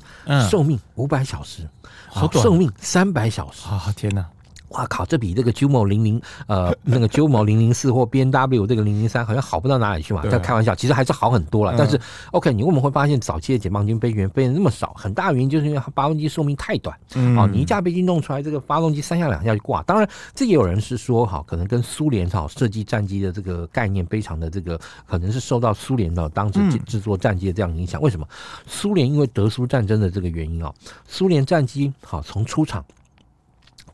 [0.50, 1.68] 寿命五百小时，
[2.08, 3.66] 好短，寿命三百小时。
[3.68, 4.24] 啊，天哪！
[4.70, 5.04] 哇靠！
[5.06, 10.22] 这比这个 Jumo 零零呃 那个 Jumo 零零四或 B N W 这个零零三好像好不到哪里去嘛。
[10.28, 11.74] 在开玩笑，其实还是好很多了。
[11.78, 12.00] 但是
[12.32, 14.92] OK，你为什么会发现早期的解放军飞行员飞的那么少？
[14.96, 16.96] 很大原因就是因为它发动机寿命太短。
[17.36, 19.82] 哦，你一架飞机弄出来，这个发动机三下两下就挂。
[19.84, 28.00] 当然，这也有人是说哈，可能跟苏联哈设计战机的这个概念非常的这个，可能是受到苏联的当时制作战机的这样影响。
[28.00, 28.26] 为什么？
[28.66, 30.72] 苏联因为德苏战争的这个原因啊，
[31.06, 32.84] 苏联战机好从出厂。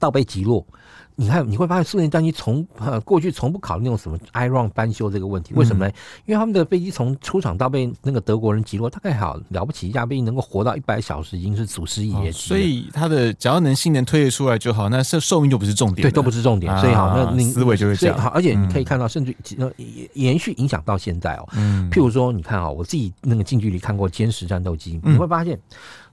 [0.03, 0.67] 到被击落，
[1.15, 5.93] 你看你会发现苏联战机从呃过去从不考虑那种什么 iron 翻修这个问题，为什么呢？
[6.27, 12.49] 因为他们的飞机从出厂到被那个德国人击落，大概好了不起一架飞机能够活到一百小时，已经是祖师爷级。
[12.49, 16.77] 所以它的只要能性能推得出来就好，那寿寿命就不是重点，对，都不是重点。
[16.81, 18.19] 所以好，那你思维就会这样。
[18.19, 19.33] 好，而且你可以看到，甚至
[20.15, 21.49] 延续影响到现在哦。
[21.53, 25.57] 嗯，譬如说，你看啊，我自己那个近距离看过歼十战斗机，你会发现。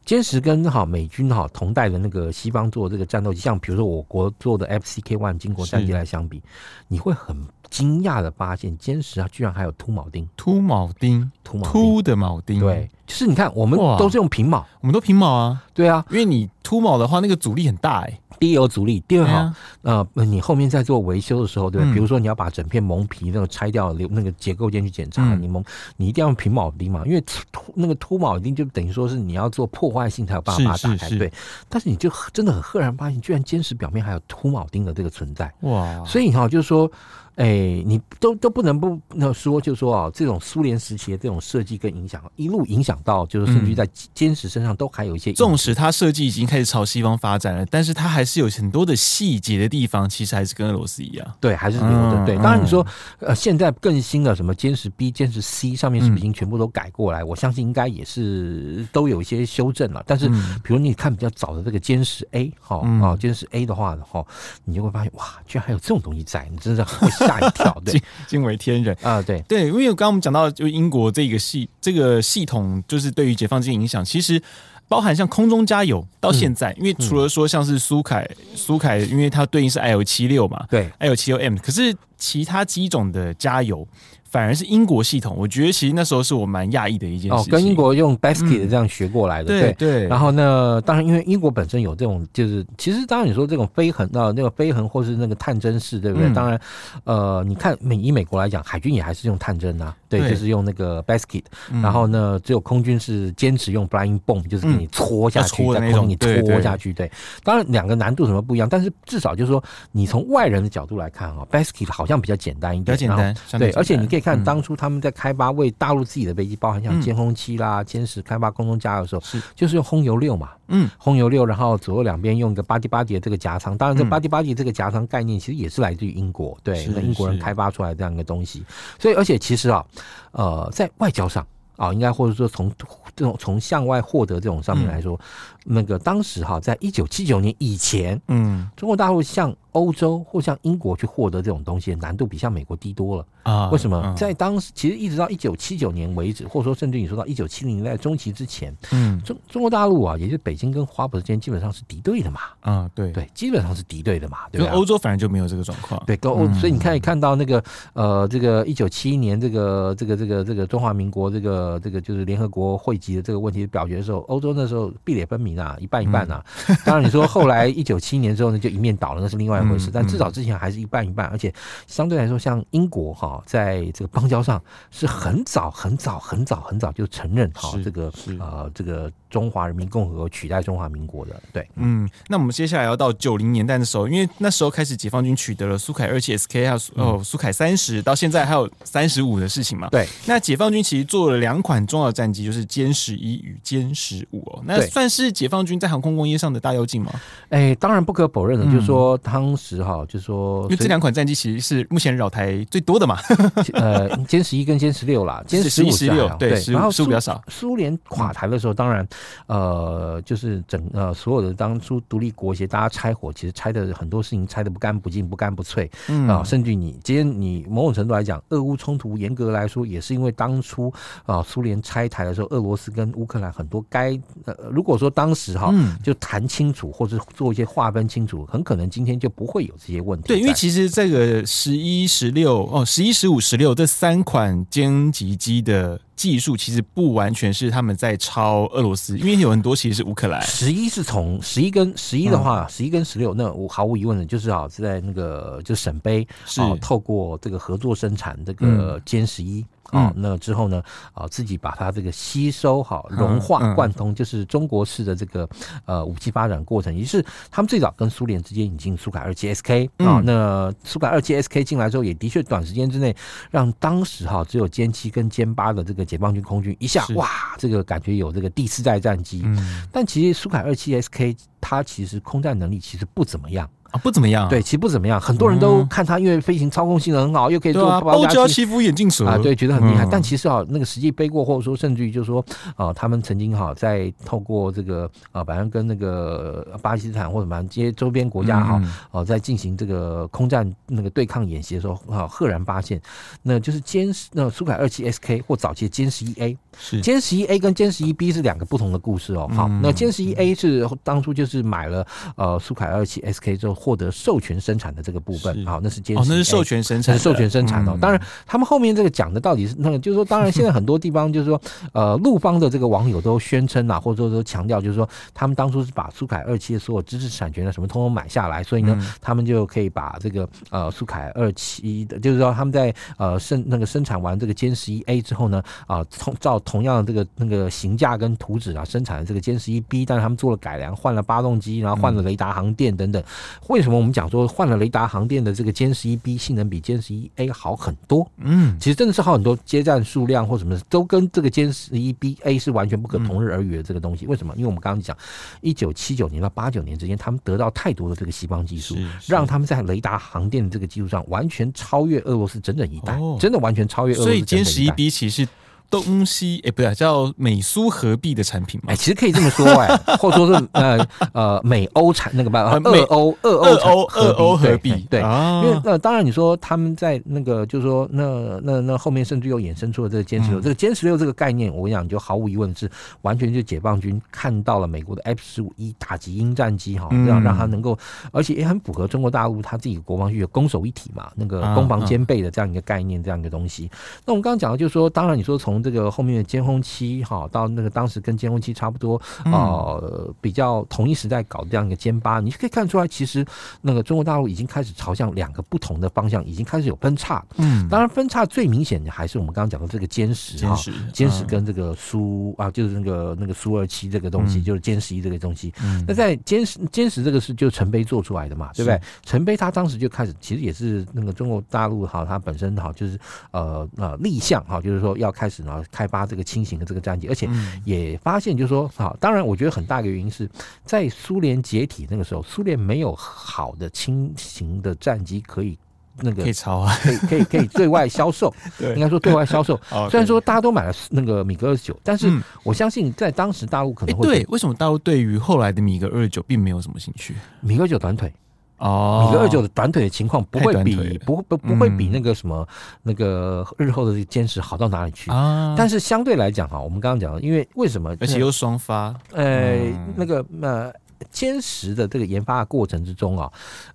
[0.09, 6.41] 歼十跟哈美军哈同代的那个西方做的这个战斗机，像比如说我国做的 FCK One 经国战机来相比，
[6.87, 7.37] 你会很
[7.69, 18.21] 惊讶的发现，歼十啊居然还有凸铆钉，凸铆钉，凸铆凸的铆钉，对，就是你看，我们都是用平铆，我们都平铆啊，对啊，因为你凸铆的话，那个阻力很大哎、欸。
[18.39, 21.91] 第一有阻力，第二哈，呃，你后面在做维修的时候，对吧？
[21.91, 25.63] 比如说你要把整片蒙皮那个拆掉，留那个结构件去检查，你蒙，
[25.97, 31.33] 你一定要用平铆钉嘛，因为凸那个凸铆钉就等于说是你要做破坏性才有办法把它打开，对。
[31.67, 36.05] 但是你就真的很赫然发现，居然歼十表面还有凸铆钉的这个存在，哇！
[36.05, 36.89] 所以哈，就是说。
[37.35, 45.31] 哎、欸，你都都不能不那说，就是说啊，这种苏联时期的这种设计跟影响，一路影响到，就是甚至在歼十身上都还有一些。
[45.31, 51.27] 纵使它设计已经开始朝西方发展了，但是它还是有很多的细节的地方，其实还是跟俄罗斯一样。
[51.39, 52.25] 对，还是留的。
[52.25, 52.85] 对，当然你说
[53.19, 57.23] 呃，现在更新的什么歼十 B、歼十 C 上面是不是已经全部都改过来？
[57.23, 60.03] 我相信应该也是都有一些修正了。
[60.07, 60.27] 但是，
[60.63, 64.25] 比如你看比较早的这个歼十 A 哈啊，歼十 A 的话哈，
[64.65, 67.07] 你就会发现哇，居然还有这种东西在，你真的会。
[67.19, 69.21] 吓一跳，对， 惊为天人啊！
[69.21, 74.41] 对对，因为刚刚我们讲到，就英国这个系这个系统，就是对于解放军影响，其实
[74.89, 83.87] 包含像空中加油到现在，嗯、因为除了说像是苏凯苏凯，因为它对应是 IL 七六嘛，对，IL 七六 M，可是其他机种的加油。
[84.29, 87.51] 反而是英国系统我觉得其实那时候是我蛮讶异的一件事情。
[87.51, 90.07] 跟英国用 basket 这样学过来的对对。
[90.07, 96.33] 然后呢当然因为英国本身有这种就是其实当然你说这种飞痕啊那个飞痕或是那个探针式对不对？
[96.33, 96.59] 当然
[97.05, 101.43] 呃你看美以美国来讲海军也还是用探针呐对就是用那个 basket
[101.81, 107.11] 然后呢只有空军是坚持用 blind bone 就是给你搓下去的那种你戳下去对。
[107.43, 119.41] 当然两个难度什么不一样但是至少就是说你从外人的角度来看啊 basket 好像比较简单一点简单对而且你可以看当初他们在开发为大陆自己的飞机，包含像歼轰七啦、歼十开发空中加油的时候，是。
[119.55, 128.63] 就是用轰油六嘛，嗯，轰油六，然后左右两边用一个 body body 的这个夹舱，当然这 body body 这个夹舱概念其实也是来自于英国，对，那英国人开发出来这样一个东西。
[128.99, 129.85] 所以，而且其实啊，
[130.31, 132.71] 呃，在外交上啊，应该或者说从
[133.15, 135.19] 这种从向外获得这种上面来说，
[135.63, 143.69] 那个当时哈，在一九七九年以前，嗯，中国大陆向欧洲或向英国去获得这种东西，难度比向美国低多了啊？
[143.69, 144.13] 为什么？
[144.17, 152.39] 在当时，其实一直到一九七九年为止，或者说甚至你说到一九七零年代中期之前，嗯，中中国大陆啊，也就是北京跟花圃之间基本上是敌对的嘛。
[152.61, 154.39] 啊，对对，基本上是敌对的嘛。
[154.51, 156.01] 对，欧洲反正就没有这个状况。
[156.05, 166.43] 对，跟欧，所以你看，看到那个呃，这个一九七一年这个这个这个这个中华民国这个这个就是联合国汇集的这个问题表决的时候，欧洲那时候壁垒分明啊，一半一半啊。
[166.83, 169.89] 当然你说后来一九七一年之后呢，就一面倒了，那是另外一回事。
[169.93, 171.53] 但至少之前还是一半一半，而且
[171.87, 181.41] 相对来说，像英国哈，在这个邦交上是很早很早很早很早就承认哈这个呃这个中华人民共和国取代中华民国的。
[181.53, 189.87] 对，嗯，那我们接下来要到九零年代的时候，因为那时候开始解放军取得了苏凯二七 SK 还有哦苏凯三十，到现在还有三十五的事情嘛。
[189.89, 197.11] 对，那解放军其实做了两款重要战机，就是歼十一与歼十五哦，那算是解放军在航空工业上的大跃进吗？
[197.49, 199.99] 哎，当然不可否认的，就是说当时哈。
[200.09, 203.19] 就是说，因为这两款战机其实是目前扰台最多的嘛。
[203.73, 207.39] 呃，歼十一跟歼十六啦，歼十五十六对，然后十五比较少。
[207.47, 209.07] 苏联垮台的时候，当然，
[209.47, 215.89] 呃，就是整呃所有的当初独立国协，大家拆伙，其实拆的很多事情拆的不干不净、不干不脆
[216.27, 216.43] 啊。
[216.43, 220.93] 甚至你今天你某种程度来讲，俄乌冲突严格来说也是因为当初
[221.25, 230.27] 啊苏联拆台的时候，俄罗斯跟乌克兰很多该呃如果说当时哈就谈清楚或者做一些划分清楚，很可能今天就不会有这些问题。
[230.27, 240.41] 对，因为其实这个十一、十六哦，十一、十五、十六这三款歼击机的技术，其实不完全是他们在抄俄罗斯，因为有很多其实是乌克兰。
[240.41, 249.65] 十一是从十一跟十一的话，十一跟十六，那我毫无疑问的就是啊，是在那个就沈杯是透过这个合作生产这个歼十一。
[249.91, 250.81] 啊、哦，那之后呢？
[251.13, 255.49] 啊，自己把它这个吸收好、融化、贯通，就是中国式的这个
[255.85, 256.95] 呃武器发展过程。
[256.95, 263.15] 也是他们最早跟苏联之间引进苏凯二七 SK 啊，那苏凯二七 SK 进来之后，也的确短时间之内
[263.49, 269.45] 让当时哈只有歼七跟歼八的这个解放军空军一下哇，这个感觉有这个第四代战机。
[269.91, 273.69] 但其实苏凯二七 SK 它其实空战能力其实不怎么样。
[273.91, 274.47] 啊，不怎么样。
[274.49, 275.19] 对，其实不怎么样。
[275.19, 280.07] 很多人都看他，因为飞行操控性能很好，又可以做包胶欺负眼镜蛇啊，对，觉得很厉害。
[280.11, 293.01] 但其实啊，那个实际背过，或者说甚至于就是说啊，他们曾经哈在透过这个啊，反正跟那个巴基斯坦或者什么这些周边国家哈，哦，在进行这个空战那个对抗演习的时候啊，赫然发现，
[293.41, 299.49] 那就是歼那苏凯二七 SK 或早期的歼十一 A，是歼十一 A 跟歼十一 B 是两个不同的故事哦。
[299.51, 303.78] 好，那歼十一 A 是当初就是买了呃苏凯二七 SK 之后。
[303.79, 307.97] 获得授权生产的这个部分，好，那是歼十一 A，那是授权生产，是授权生产哦。
[308.01, 311.61] 当然，他们后面这个讲的到底是那个，就是说，当然现在很多地方就是说，
[311.93, 333.23] 呃，陆方的这个网友都宣称啊，或者说都强调，就是说，他们当初是把苏凯二七的所有知识产权啊什么通通买下来，所以呢，他们就可以把这个呃苏凯二七的，就是说他们在呃生那个生产完这个歼十一 A 之后呢，啊，同照同样的这个那个型价跟图纸啊生产的这个歼十一 B，但是他们做了改良，换了发动机，然后换了雷达航电等等。
[333.69, 338.27] 为什么我们讲说换了雷达航电的这个歼十一 B 性能比歼十一 A 好很多？
[338.37, 344.25] 嗯，其实真的是好很多，接站数量或什么都跟这个歼十一 B A 是完全不可同日而语的这个东西。
[344.25, 344.55] 为什么？
[344.55, 345.15] 因为我们刚刚讲，
[345.61, 348.95] 一九七九年到八九年之间，他们得到太多的这个西方技术，
[349.27, 354.31] 让他们在雷达航电的这个技术上完全超越俄罗斯整整一代，真的完全超越俄罗斯。
[354.31, 355.47] 所以歼十一 B 其实。
[355.89, 358.91] 东西哎、欸，不是叫美苏合璧的产品嘛？
[358.91, 372.89] 哎、欸，其实可以这么说哎、欸， 或者说是呃呃美欧产那个办法，俄欧俄欧俄欧合璧对，因为那当然你说他们在那个就是说那那那后面甚至又衍生出了这个歼十六，这个歼十六这个概念，我跟你讲，就毫无疑问是
[373.21, 377.97] 完全就解放军看到了美国的 F 十五 E 打击鹰战机哈，这样让他能够，
[378.31, 383.89] 而且也很符合中国大陆他自己国防需求，攻守一体嘛，那个攻防兼备的这样一个概念，这样一个东西。
[384.25, 393.45] 那我们刚刚讲的就是说，当然你说从从这个后面的歼轰七哈，到那个当时跟歼轰七差不多，呃，比较同一时代搞这样一个歼八，你就可以看出来，其实
[393.81, 397.43] 那个中国大陆已经开始朝向两个不同的方向，已经开始有分叉。
[397.57, 400.75] 嗯，当然分叉最明显的还是我们刚刚讲的这个歼十哈，
[401.13, 405.73] 歼十跟这个苏啊，就是那个那个苏二七这个东西，就是歼十一这个东西。
[406.05, 408.99] 那在歼十歼十这个是就陈飞做出来的嘛，对不对？
[409.23, 413.17] 陈飞他当时就开始，其实也是那个中国大陆哈，他本身哈就是
[413.51, 417.47] 呃呃立项哈，就是说要开始呢开发这个轻型的这个战机，而且
[417.85, 420.49] 也发现就是说好，当然我觉得很大一个原因是
[420.83, 425.77] 在苏联解体那个时候，苏联没有好的轻型的战机可以
[426.21, 428.53] 那个可以抄啊，可以可以可以对外销售，
[428.95, 429.79] 应该说对外销售。
[430.09, 432.29] 虽然说大家都买了那个米格二十九，但是
[432.63, 437.35] 我相信在当时大陆可能会对为什么大陆对于后来的米格二十九并没有什么兴趣？
[437.61, 438.33] 米格二九短腿。
[438.79, 445.75] 哦，米格二九的短腿的情况不会比不不不会比那个什么、嗯、那个日后的坚持好到哪里去啊？
[445.77, 448.15] 但是相对来讲哈，我们刚刚讲的，因为为什么？
[448.19, 450.91] 而且又双发，呃，嗯、那个呃。
[451.33, 453.51] 歼十的这个研发的过程之中啊，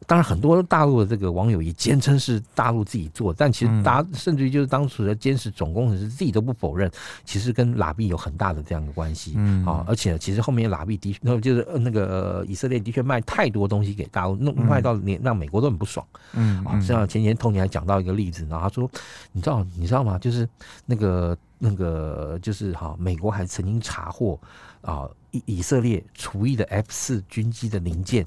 [0.06, 6.90] 当然很多大陆的这个网友也坚称是大陆自己做，但其实大甚至于就是当时的歼十总工程师自己都不否认，
[7.24, 9.34] 其实跟拉比有很大的这样的关系。
[9.36, 16.06] 嗯啊，而且其实后面拉比的确，那就是那个以色列的确卖太多东西给大陆，弄卖到连让美国都很不爽。
[16.34, 18.90] 嗯啊，像前年 Tony 还讲到一个例子，然后他说，
[19.32, 20.18] 你知道你知道吗？
[20.18, 20.48] 就是
[20.86, 24.38] 那个那个就是哈，美国还曾经查获。
[24.84, 28.26] 啊，以以色列厨艺的 F 四军机的零件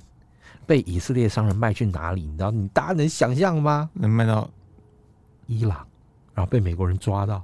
[0.66, 2.24] 被以色列商人卖去哪里？
[2.24, 2.52] 你知道？
[2.52, 3.90] 你大家能想象吗？
[3.94, 4.50] 能卖到
[5.46, 5.88] 伊朗。
[6.38, 7.42] 然后被美国人抓到，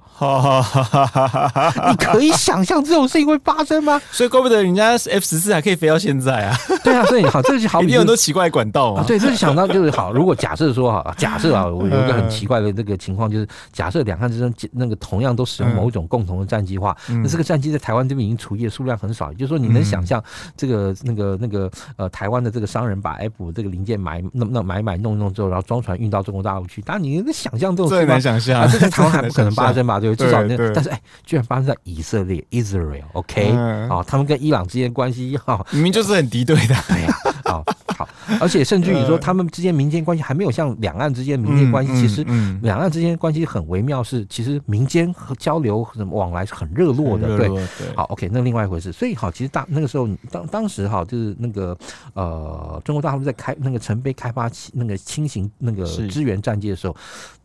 [1.89, 3.99] 你可以想象这种事情会发生吗？
[4.11, 6.55] 所以怪不得人家 F 十四还可以飞到现在啊！
[6.83, 9.03] 对啊，所以好，这就好比， 有很多奇怪的管道啊。
[9.07, 20.23] 对，这就想到就是好，如果假设说哈， 假设啊，我有一个很奇怪的这个情况，就是假设两岸之间那个同样都使用某一种共同的战机的话，那这个战机在台湾这边已经除役的数量很少，也就是说，你能想象
[20.55, 21.67] 这个那个那个
[21.97, 27.97] 呃台湾的这个商人把 F 这个零件买那那买买弄弄之后，然后装船运到中国大陆去，当然你能想象这种事吗？
[27.97, 28.82] 最难想象。
[28.83, 29.99] 在台湾还不可能发生吧？
[29.99, 33.51] 对，至少那，但是哎，居然发生在以色列 （Israel），OK，
[33.89, 37.63] 哦，他们跟伊朗之间关系好，明明就是很敌对的，对呀，好，
[37.93, 38.07] 好，
[38.39, 42.23] 而且甚至于说，他们之间民间关系还没有像两岸之间民间关系，其实
[42.61, 47.49] 两岸之间关系很微妙，是其实民间和交流什么往来是很热络的，对，
[47.95, 48.91] 好，OK，那另外一回事。
[48.91, 51.77] 所以好，其实大那个时候当当时哈，就是那个
[52.13, 56.95] 呃，中国大陆在开那个陈飞开发那个轻型那个支援战机的时候。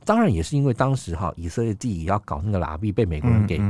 [0.05, 3.61] 当然也是因为当时哈，以色列自己要搞那个拉比被美国人给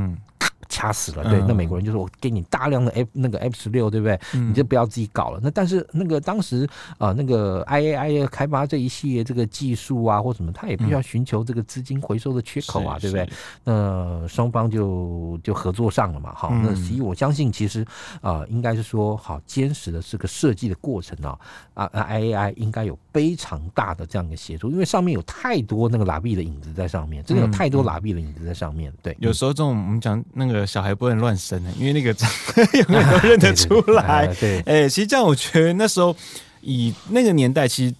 [0.69, 1.23] 掐死了。
[1.23, 4.19] 对，那美国人就说：“我给你大量的 F 那个 F 十六，对不对？
[4.33, 6.67] 你就不要自己搞了。”那但是那个当时
[6.97, 13.29] 啊，那个 IAI 开发这一系列这个技术啊或什么，他也必须要寻求这个资金回收的缺口啊，对不对？
[13.63, 16.33] 那双方就就合作上了嘛。
[16.35, 17.85] 好，那所以我相信其实
[18.21, 21.39] 啊，应该是说好坚实的这个设计的过程啊
[21.73, 26.29] 啊 IAI 应该有非常大的这样一个协助，因为上面有太多那个拉比。
[26.29, 28.93] 的影子在上面，真的有太多拉比的影子在上面。
[29.01, 32.29] 对，有时候这种我们讲那个小孩不能乱生的，因为那个长
[32.75, 34.31] 有没有认得出来？
[34.39, 36.15] 对，哎，其实这样我觉得那时候
[36.61, 37.95] 以那个年代，其实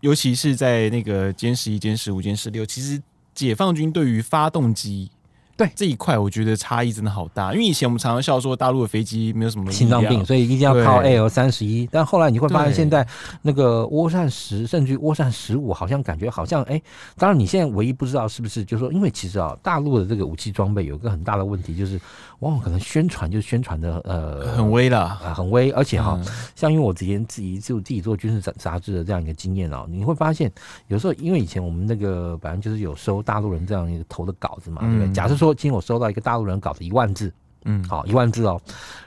[0.00, 3.00] 尤其是在那个歼十一、歼十五、歼十六，其实
[3.34, 5.10] 解放军对于发动机。
[5.56, 7.52] 对这一块，我觉得差异真的好大。
[7.52, 11.88] 因为以前我们常常笑说大陆的飞机没有什么心脏病，所以一定要靠 AL 三十一。
[11.92, 13.06] 但后来你会发现，现在
[13.42, 16.82] 那个涡扇十甚至涡扇十五，好像感觉好像哎。
[17.16, 22.00] 当然，你现在唯一不知道是不是，就是说，因为其实啊，大陆的这个武器装备有一个很大的问题，就是
[22.40, 25.70] 往往可能宣传就是宣传的呃很微了，很微。
[25.70, 26.20] 而且哈，
[26.56, 30.50] 像因为我之前自己就自己做军事杂杂志的这样一个经验啊，你会发现
[30.88, 35.12] 有时候因为以前我们那个反正就是有收大陆人这样一个投的稿子嘛，对不对？
[35.12, 35.43] 假设说。
[35.44, 37.32] 说今天我收到一个大陆人搞的一万字，
[37.64, 38.60] 嗯，好一万字哦，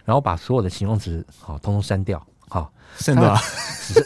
[0.05, 3.35] 然后把所有的形容词好通通删掉，好剩多少？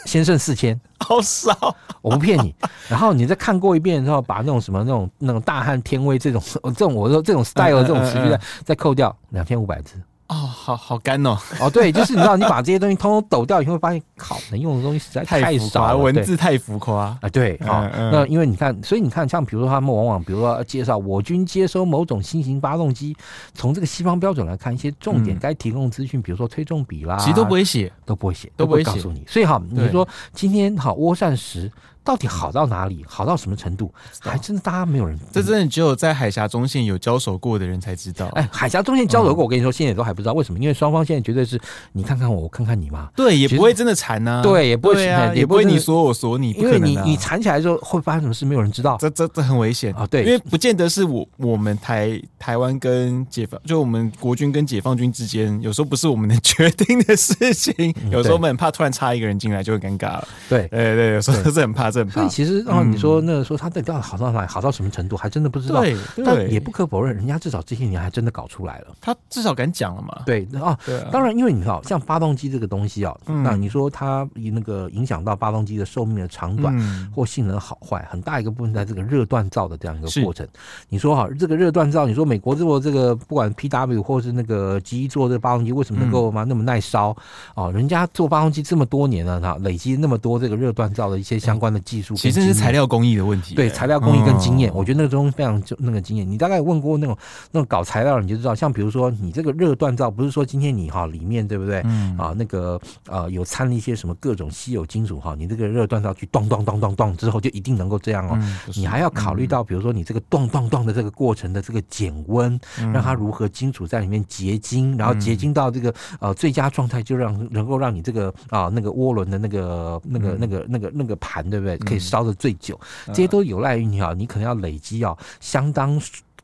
[0.06, 2.54] 先剩四千， 好少，我不骗你。
[2.88, 10.00] 然后你再看过一遍之后，把那种什么那种那种大汉天威这种这种我说这种 style 这种词句再再扣掉两千五百字。
[10.32, 11.36] 哦，好好干哦！
[11.60, 17.28] 哦，对，就是你知道，你把这些东西通通抖掉以后，会发现靠，能用的东西实在太少了，文字太浮夸啊！
[17.30, 23.14] 对，好，那因为你看，所以你看，像比如说他们往往，比如说介绍我军接收某种新型发动机，
[23.54, 29.22] 从这个西方标准来看，一些重点该提供资讯，比如说推重比啦，其实都不会写，都不会写，都不会告诉你。
[29.28, 31.70] 所以哈，你说今天好，涡扇十
[32.04, 38.26] 到底好到哪里，好到什么程度，还真的大家没有人，这真的只有在海峡中线有交手过的人才知道。
[38.34, 41.60] 哎，海峡中线交手过，我跟你说，现在都还不知道为什么，因为双方现在绝对是
[41.92, 43.08] 你看看我，我看看你嘛。
[43.14, 44.40] 对，也不会真的缠呐。
[44.42, 48.96] 对，也不会啊，也不会你锁我锁你，因为你你缠起来之后会发生什么事，没有人知道。
[48.98, 50.06] 这这这很危险啊！
[50.06, 57.94] 对，因为不见得是我我们台台湾跟解放，就我们国军跟解放军之间，有时候不是我们能 决定的事情。
[58.10, 60.28] 有时候我们很怕突然插一个人进来就会尴尬了。
[60.48, 62.14] 对，对对，有时候是很怕，这很怕。
[62.14, 65.82] 所以其实啊，你说那个说他到底好到哪里，好到什么程度，还真的不知道。
[65.82, 68.88] 对，但也不可否认，人家至少这些年还真的搞出来了。
[69.00, 70.22] 他至少敢讲了嘛？
[70.26, 70.78] 对啊，
[71.12, 76.74] 当然，因为你知道，像发动机这个东西啊，那你说它以那个影响到发动机的寿命的长短
[77.14, 80.46] 或性能好坏，很大一个部分在这个热锻造的这样一个过程。
[80.88, 87.14] 你说哈，这个热锻造，你说美国做这个不管 PW 或是那个 GE 做这个发动机，为什么能够嘛那么耐烧？
[87.54, 93.54] 哦，人家做发动机这么多年了，哈，累积那么多这个热锻造的一些相关的技术，其实是材料工艺的问题。
[93.54, 96.28] 对，材料工艺跟经验，我觉得那个东西非常就那个经验。
[96.28, 97.16] 你大概问过那种
[97.50, 101.80] 那种搞材料，你就知道，像比如说你这个热锻造，不是说今天你哈里面对不对？
[102.16, 108.38] 啊，那个呃有掺了一些什么各种稀有金属哈，你这个热锻造去咚咚咚咚咚之后，就一定能够这样哦。
[108.74, 112.58] 你还要考虑到，比如说你这个咚咚咚的这个过程的这个减温，
[112.92, 121.71] 让它如何金属在里面结晶，然后结晶到这个呃最佳状态，就让能够让你这个啊那个涡轮的那个那个那个那个那个盘，对不对？
[121.78, 126.00] 可以烧的最久，这些都有赖于你啊，你可能要累积啊相当。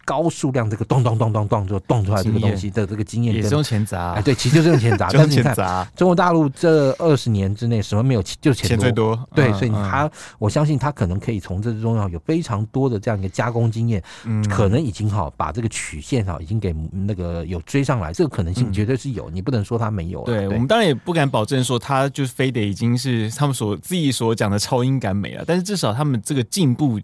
[0.09, 5.09] 高数量这个咚咚咚咚咚就咚出来这个东西的这个经验也是用钱砸，哎，对，其实就是用钱砸。
[5.13, 5.55] 但是你看，
[5.95, 9.23] 中国大陆这二十年之内什么没有，就钱钱最多。
[9.35, 20.23] 对，所以他我相信他可能可以从这之中要有非常多的这样一个加工经验，嗯可能已经哈把这个曲线哈已经给那个有追上来，这个可能性绝对是有，你不能说他没有。
[20.25, 26.99] 对，我们当然也不敢保证说他就是非得已经是他们所自己所讲的超音感美了，但是至少他们这个进步。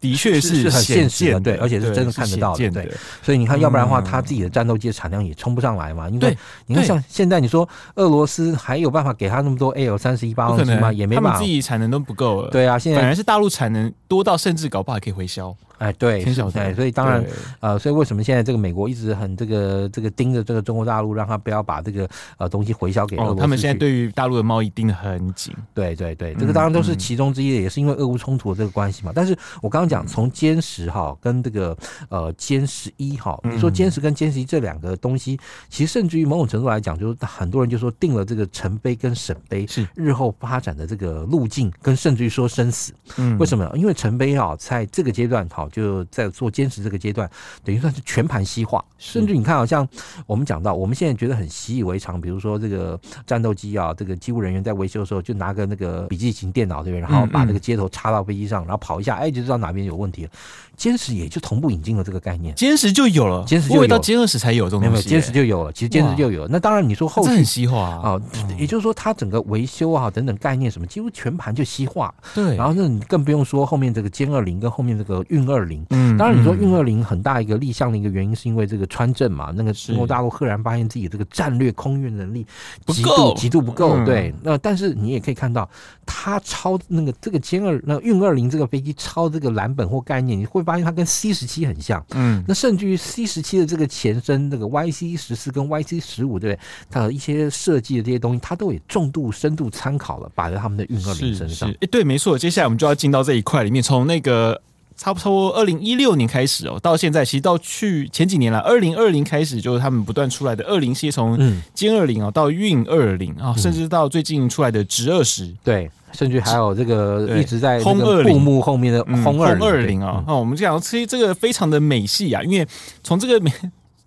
[0.00, 2.90] 的确是很现实的，对，而且是真的看得到的，对。
[3.22, 6.08] 所以你看，要不然的话，他自己的战斗机的产量也冲不上来嘛。
[6.08, 10.92] 因为你看，像现在你说俄罗斯还有办法给他那么多 AL 三十一八号机吗？
[10.92, 12.50] 也没办法，他们自己产能都不够了。
[12.50, 15.54] 对啊，现在反而是大陆产能多到甚至搞不好还可以回销。
[15.78, 17.24] 哎，对，对，所以当然，
[17.60, 22.08] 呃，所以为什么现在这个美国一直很这个这个盯着这个中国大陆，让他不要把这个
[22.38, 23.40] 呃东西回销给俄罗斯？
[23.40, 25.54] 他们现在对于大陆的贸易盯得很紧。
[25.74, 29.12] 对对对，这个当然都是其中之一，也是因为俄乌冲突的这个关系嘛。
[29.14, 31.76] 但是我刚刚讲从歼十哈跟这个
[32.08, 42.92] 呃歼十一哈，你说歼十跟歼十一这两个东西，其实甚至于某种程度来讲，就是很多人就说定了这个成碑跟沈碑是日后发展的这个路径，跟甚至于说生死。
[43.16, 43.70] 嗯，为什么？
[43.74, 46.50] 因为成碑啊，在这个阶段哈就在做。
[46.54, 47.28] 坚持这个阶段，
[47.64, 49.88] 等于算是全盘西化，甚至你看，好像
[50.24, 57.00] 我们讲到，我们现在觉得很习以为常，比如说这个战斗机啊，这个机务人员在维修的时候，就拿个那个笔记型电脑，对不对？
[57.00, 60.30] 然后把那个接头插到飞机上，然后跑一下，哎，就知道哪边有问题了。
[60.76, 66.48] 歼十也就同步引进了这个概念，歼十就有了，歼十就有，到歼二十才有这种东西，没有，歼十就有了，其实歼十就有了。
[66.50, 68.20] 那当然，你说后续很西化啊，
[68.58, 72.12] 也就是说，它整个维修啊等等概念什么，几乎全盘就西化。
[72.34, 75.84] 对，然后那你更不用说后面这个歼二零跟后面这个运二零。
[75.90, 82.46] 嗯，当然你说运二零很大一个立项的一个原因，是因为这个川政嘛，那个中国大陆赫然发现自己这个战略空运能力
[82.86, 84.04] 极度极度不够。
[84.04, 85.68] 对，那但是你也可以看到，
[86.04, 96.58] 它超那个这个歼二那运二零这个飞机超这个蓝本或概念，你会发现它跟 C 十七很像，嗯，那甚至于 C 十七的这个前身，那个 YC 十四跟 YC 十五，对不对？
[96.90, 101.70] 它的一些设计的这些东西，它都也重度、深度参考了，摆在他们的运二零身上。
[101.80, 102.38] 哎，对，没错。
[102.38, 104.60] 接下来我们就要进到这一块里面，从那个
[104.96, 111.36] 差不多二零一六年开始哦，到现在，其实到去前几年了，二零二零开始，就是他们不断出来的二零系，从
[111.74, 115.90] 歼二零哦到运二零啊，甚至到最近出来的直二十，对。
[116.16, 118.40] 甚至还有这个一直在轰二零。
[118.40, 120.00] 幕后面的轰二零。
[120.02, 122.66] 啊，那我们讲其实这个非常的美系啊，因为
[123.02, 123.50] 从这个美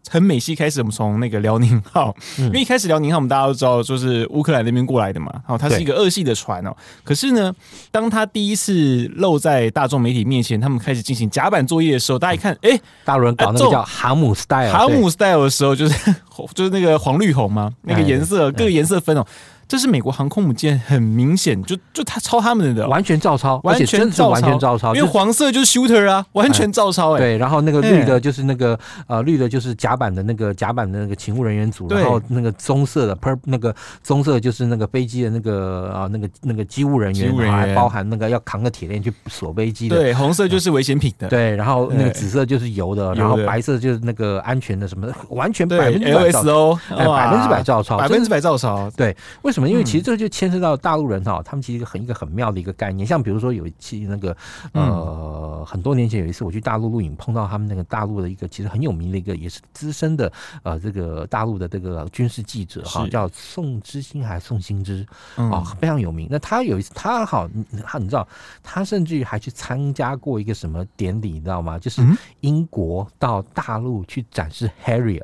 [0.09, 6.75] 很美系开始，我们从那个辽宁号，因为一开始辽宁号我们大家都知道，就是乌克兰那边过来的嘛，然后它是一个俄系的船哦。
[7.03, 7.51] 可是呢，
[7.91, 16.15] 当它第一次露在大众媒体面前，他们开始进行甲板作业的时候，大家一看，哎，大陆人搞那个叫航母 style，航母 style 的时候，就是
[16.53, 19.25] 就是那个黄绿红嘛，那个颜色各个颜色分哦。
[19.67, 27.19] 这是美国航空母舰，很明显就就他抄他们的，完全照抄，完全照完全照抄，因为黄色就是 shooter 啊，完全照抄哎。
[27.19, 39.97] 对，然后那个绿的就是那个呃绿的就是甲板的那个甲板的那个勤务人员组，然后那个棕色的 per 那个棕色就是那个飞机的那个啊那个那个机务人员，还包含那个要扛个铁链去锁飞机的。
[39.97, 41.27] 对，红色就是危险品的。
[41.27, 48.89] 对，然后那个紫色就是油的，然后白色就是那个安全的什么的，完全百分之百照抄，百分之百照抄，百分之百照抄。
[48.95, 49.67] 对，为什么？
[49.67, 53.07] 因为其实这个就牵涉到大陆人哈，他们其实很一个很妙的一个概念。
[53.07, 54.37] 像比如说有一期那个
[54.71, 60.31] 呃，很多年前有一次我去大陆录影，碰到他们那个大陆的一个其实很有名的一个也是资深的
[60.61, 65.03] 呃这个大陆的这个军事记者哈，叫宋之星还是宋兴之
[65.35, 66.27] 啊，非常有名。
[66.29, 67.49] 那他有一次他好
[67.83, 68.27] 他你知道
[68.61, 71.79] 他甚至于还去参加过一个什么典礼，你知道吗？
[71.79, 72.05] 就是
[72.41, 75.23] 英国到大陆去展示 Harrier。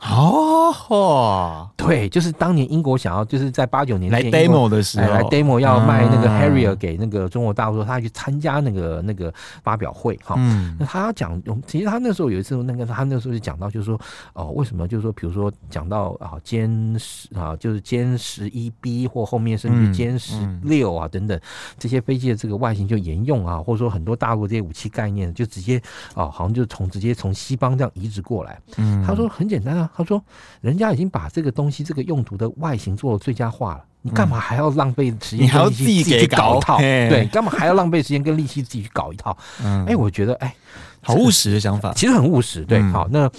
[0.00, 9.32] 哦，对，就是当年英国想要就是在八九年来 demo 的时候，来 demo 要卖那个 Harrier 给那个中国大陆，说他去参加那个那个
[9.64, 10.36] 发表会哈。
[10.38, 14.00] 嗯，那他讲，其实他那时候有一次那个他那时候就讲到，就是说
[14.34, 21.38] 哦，为什么就是说，比如说讲到啊歼十啊，就是歼十一 B 或后面甚至歼十六啊等等
[21.76, 25.82] 这些飞机的这个外形就沿用啊，或者说很多大陆这些武器概念就直接
[26.14, 28.60] 啊，好像就从直接从西方这样移植过来。
[28.76, 29.87] 嗯，他说很简单啊。
[29.96, 30.22] 他说
[30.60, 35.46] ：“人家已经把这个东西、这个用途的外形做了最佳化了，你干嘛还要浪费时间？
[35.46, 36.78] 你还要自己去搞一套？
[36.78, 39.36] 对，干嘛还要浪费时间跟力气自己去搞一套？
[39.62, 40.54] 哎、欸，我觉得，哎，
[41.02, 42.64] 好务实的想法，其实很务实。
[42.64, 43.30] 对，好，那。”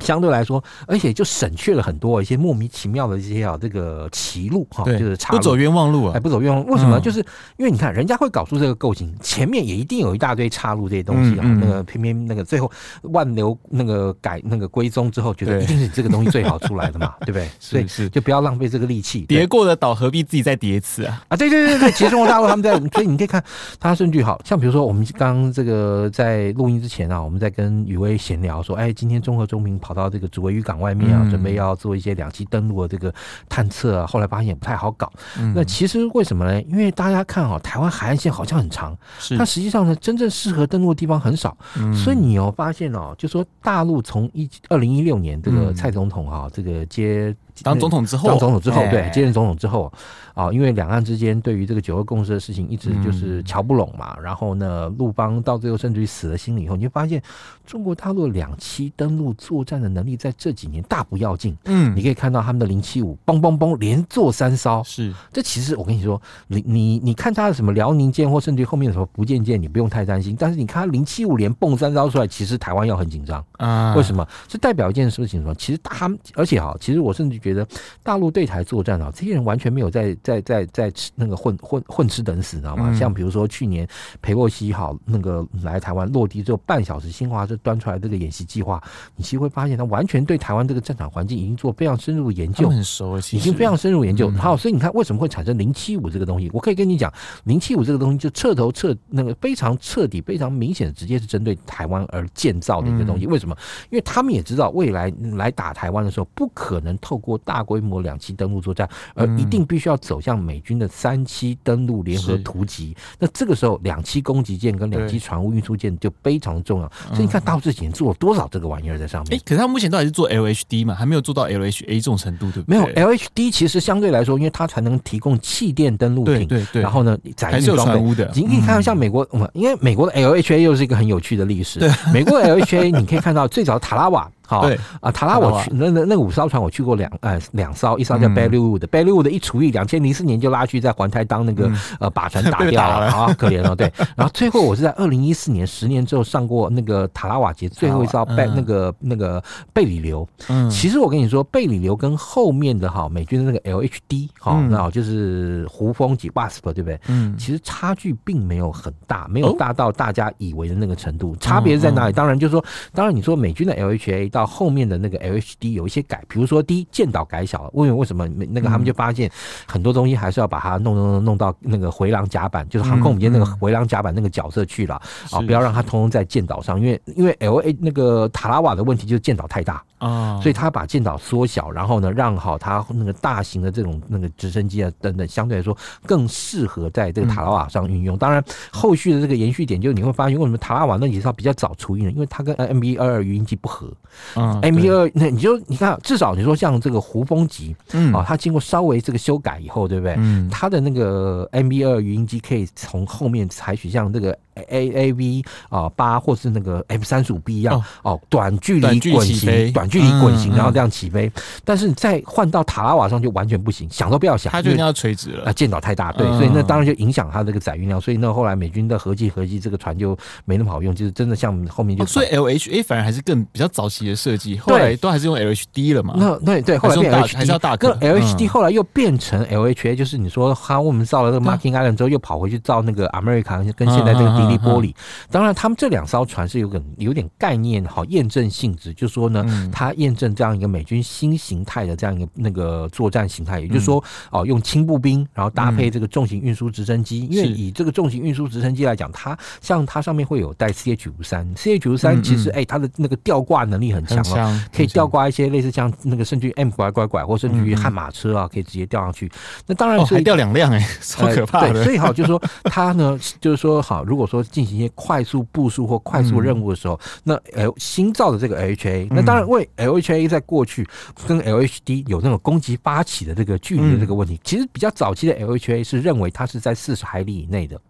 [0.00, 6.72] 相对来说，而且就省去了很多一些莫名其妙的这些啊，这个歧路哈，就是岔路不走冤枉路啊，哎，不走冤枉路。
[6.72, 7.00] 为什么？
[7.00, 7.20] 就是
[7.56, 11.44] 因为你看，人家会搞出这个构型，前面也一定有一大堆岔路这些东西啊。
[11.60, 12.70] 那个偏偏那个最后
[13.02, 17.48] 万流那个改那个归宗之后，觉得一定是你这个东西最好出来的嘛， 对不对？
[17.58, 19.24] 所以是就不要浪费这个力气。
[19.26, 21.24] 叠过的岛何必自己再叠一次啊？
[21.28, 23.42] 啊，对对对对，其实中国大陆他们在，所以你可以看
[23.80, 33.14] 他顺序好像比如说我们刚刚这个在录音之前啊，我们在跟雨薇闲聊说，哎，今天综合中平跑到这个竹围渔港外面啊，准备要做一些两栖登陆的这个
[33.48, 35.12] 探测啊，后来发现也不太好搞。
[35.54, 36.60] 那其实为什么呢？
[36.62, 41.56] 因为大家看啊，台湾海岸线好像很长，是，但实际上呢，真正适合登陆的地方很少。
[41.94, 47.32] 所以你要发现哦，就说大陆从一二零一六年这个蔡总统啊，这个接。
[47.62, 49.92] 当总统之后，当总统之后，对，接任总统之后
[50.34, 57.22] 啊，因为两岸之间对于这个九二共识的事情一直就是瞧不拢嘛，然后呢，陆邦到最后甚至于死了心了以后，你就发现
[57.64, 61.56] 中国大陆两栖登陆作战的能力在这几年大不要紧。
[61.64, 64.82] 嗯，你可以看到他们的零七五，嘣嘣嘣，连做三艘。
[64.84, 70.36] 是，这其实我跟你说，你你你看他的什么辽宁舰或甚至于后面的什么福建舰，你不用太担心。
[70.38, 73.94] 但是你看他零七五连蹦三艘出来，其实台湾要很紧张啊。
[73.94, 74.26] 为什么？
[74.46, 75.54] 这代表一件事情什么？
[75.54, 77.66] 其实他们，而且哈，其实我甚至觉得
[78.02, 82.92] 大陆对台作战啊，这些人完全没有在在在在吃那个混混混吃等死，知道吗？
[82.98, 83.86] 像比如说去年
[84.20, 88.82] 裴洛西好那个来台湾落地之后半小时，新华社端出来这个演习计划，
[89.14, 94.28] 你其实会发现他完全对台湾这个战场环境已经做非常深入的研究，很熟，已经非常深入研究。
[94.32, 96.50] 好，所以你看为什么会产生零七五这个东西？
[96.52, 97.12] 我可以跟你讲，
[97.44, 103.26] 零七五这个东西就彻头彻那个非常彻底、非常明显，直接是针对台湾而建造的一个东西。
[103.26, 103.56] 为什么？
[103.90, 112.96] 因为他们也知道未来来打台湾的时候，不可能透过大规规模两栖登陆作战，而一定必须要走向美军的三栖登陆联合突击。
[113.18, 116.90] 那这个时候，两栖攻击舰跟两栖船坞运输舰就非常重要。
[117.08, 119.38] 所以你看，大陆这几年做了多少这个玩意儿在上面？
[119.38, 122.78] 哎，可是他目前到底是做 LHD 嘛，还没有做到 LHA 这种程度，对不对？
[122.78, 126.80] 没有 LHD，其实相对来说，因为它才能提供气垫登陆艇，对对。
[126.80, 128.26] 然后呢，载运装备。
[128.34, 131.78] 你可以看到，像美国，因为美国的 LHA 又是一个很有趣的历史。
[131.78, 134.32] 对，美国的 LHA 你可以看到最早塔拉瓦。
[134.46, 141.68] 好，对啊，塔拉我去那那那五艘船我去过两呃两艘，一艘叫 Ballywood 的 Ballywood 的一除以，两千零四年就拉去在环台当那个
[141.98, 143.92] 呃靶船 打掉了，好可怜了，对。
[144.14, 149.42] 然后最后我是在二零一四年十年之后上过那个塔拉瓦节最后一艘贝那个那个
[149.72, 150.26] 贝里流。
[150.48, 157.00] 嗯，其实我跟你说，贝里流跟后面的哈美军的那个 LHD 哈，那就是胡蜂级 Wasp 对不对？
[157.08, 161.34] 嗯，其实差距并没有很大，没有大到大家以为的那个程度。
[161.40, 162.12] 差别在哪里？
[162.12, 164.35] 当然就是说，当然你说美军的 LHA。
[164.36, 169.30] 到后面的那个 LHD 有一些改，比如说第一舰岛改小了，为为什么那个他们就发现
[169.66, 179.82] 很多东西还是要把它弄弄弄到那个回廊甲板，就是航空母舰那个回廊甲板那个角色去了啊，不要让它通通在舰岛上，因为因为 LA 那个塔拉瓦的问题就是舰岛太大。
[179.98, 185.74] 啊，所以他把舰岛缩小，然后呢，让好他那个大型的这种那个直升机啊等等，相对来说
[186.04, 188.14] 更适合在这个塔拉瓦上运用。
[188.18, 192.10] 当然，后续的这个延续点就是你会发现，为什么塔拉瓦那几艘比较早出运呢？
[192.10, 193.90] 因为它跟 MB 二二鱼鹰机不合。
[194.34, 200.14] 嗯，MB 二那你就你看，至少你说像这个胡风级，嗯啊，它经过稍微这个修改以后，对不对？
[200.18, 204.36] 嗯，它的那个 MB 二语音机可以从后面采取像这个。
[204.68, 211.30] A A V 啊八或是那个 F 三十五 B 一样哦，短距离滚行、短距离滚行，然后这样起飞。
[211.64, 215.44] 但是再换到塔拉瓦上就完全不行，想都不要想，它就一定要垂直了。
[215.44, 218.00] 啊，舰岛太大，对，所以那当然就影响它这个载运量。
[218.00, 226.14] 所以那后来美军的合计合计这个船就没那么好用，就是真的像后面就所以 L H A 反而还是更比较早期的设计，后来都还是用 L H D 了嘛。
[226.16, 234.94] 那对对，后来变 H 还是要大个，L H D 后来又变成 L H A，就是你说他我们造了这个 Marking Island 之后，又跑回去造那个 America，跟现在这个迪利波里。
[235.30, 247.26] 当然，他们这两艘船是有个有点概念，好验证性质，就是说呢，它验证这样一个美军新形态的这样一个那个作战形态，也就是说，哦，用轻步兵，然后搭配这个重型运输直升机。
[247.26, 259.30] 因为以这个重型运输直升机来讲，它像它上面会有带 C H 五三，C H 五三其实哎，它的那个吊挂能力很强哦，可以吊挂一些类似像那个甚至于 M 拐拐拐，或甚至于悍马车啊，可以直接吊上去。
[259.66, 261.84] 那当然是吊两辆哎，超可怕的。
[261.84, 270.86] 所以好，就是说它呢，就是说好，如果说进行一些快速部署或快速任务的时候，那 L 新造的这个 LHA，那当然为 LHA 在过去
[271.26, 277.80] 跟 LHD 有那种攻击发起的这个距离的这个问题，其实比较早期的 LHA 是认为它是在四十海里以内的，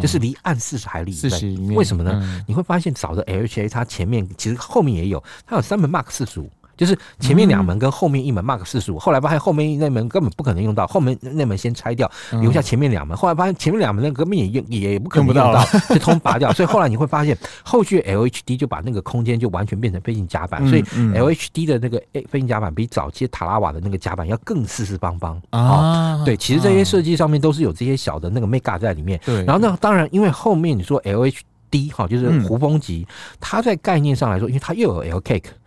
[0.00, 1.76] 就是离岸四十海里以内。
[1.76, 2.44] 为什么呢？
[2.46, 6.50] 你会发现早的 LHA 它前面其实后面也有，它有三门 Mark 四十五。
[6.76, 13.16] 就是前面两门跟后面一门 Mark 四十五，后来发现后面那门根本不可能用到，后面那门先拆掉，留下前面两门。
[13.16, 16.52] 后来发现前面两门那根本也用也不可能用到，就通拔掉。
[16.54, 26.22] 所以后来你会发现，后续 LHD 就把那个空间就完全变成飞行甲板，所以 LHD 的那个飞行甲板比早期塔拉瓦的那个甲板要更四四方方啊。
[26.24, 29.20] 对，其实这些设计上面都是有这些小的那个 mega 在里面。
[29.24, 31.40] 对，然后呢，当然因为后面你说 LH。
[31.72, 33.06] D 哈，就是胡风级，
[33.40, 35.22] 它在概念上来说，因为它又有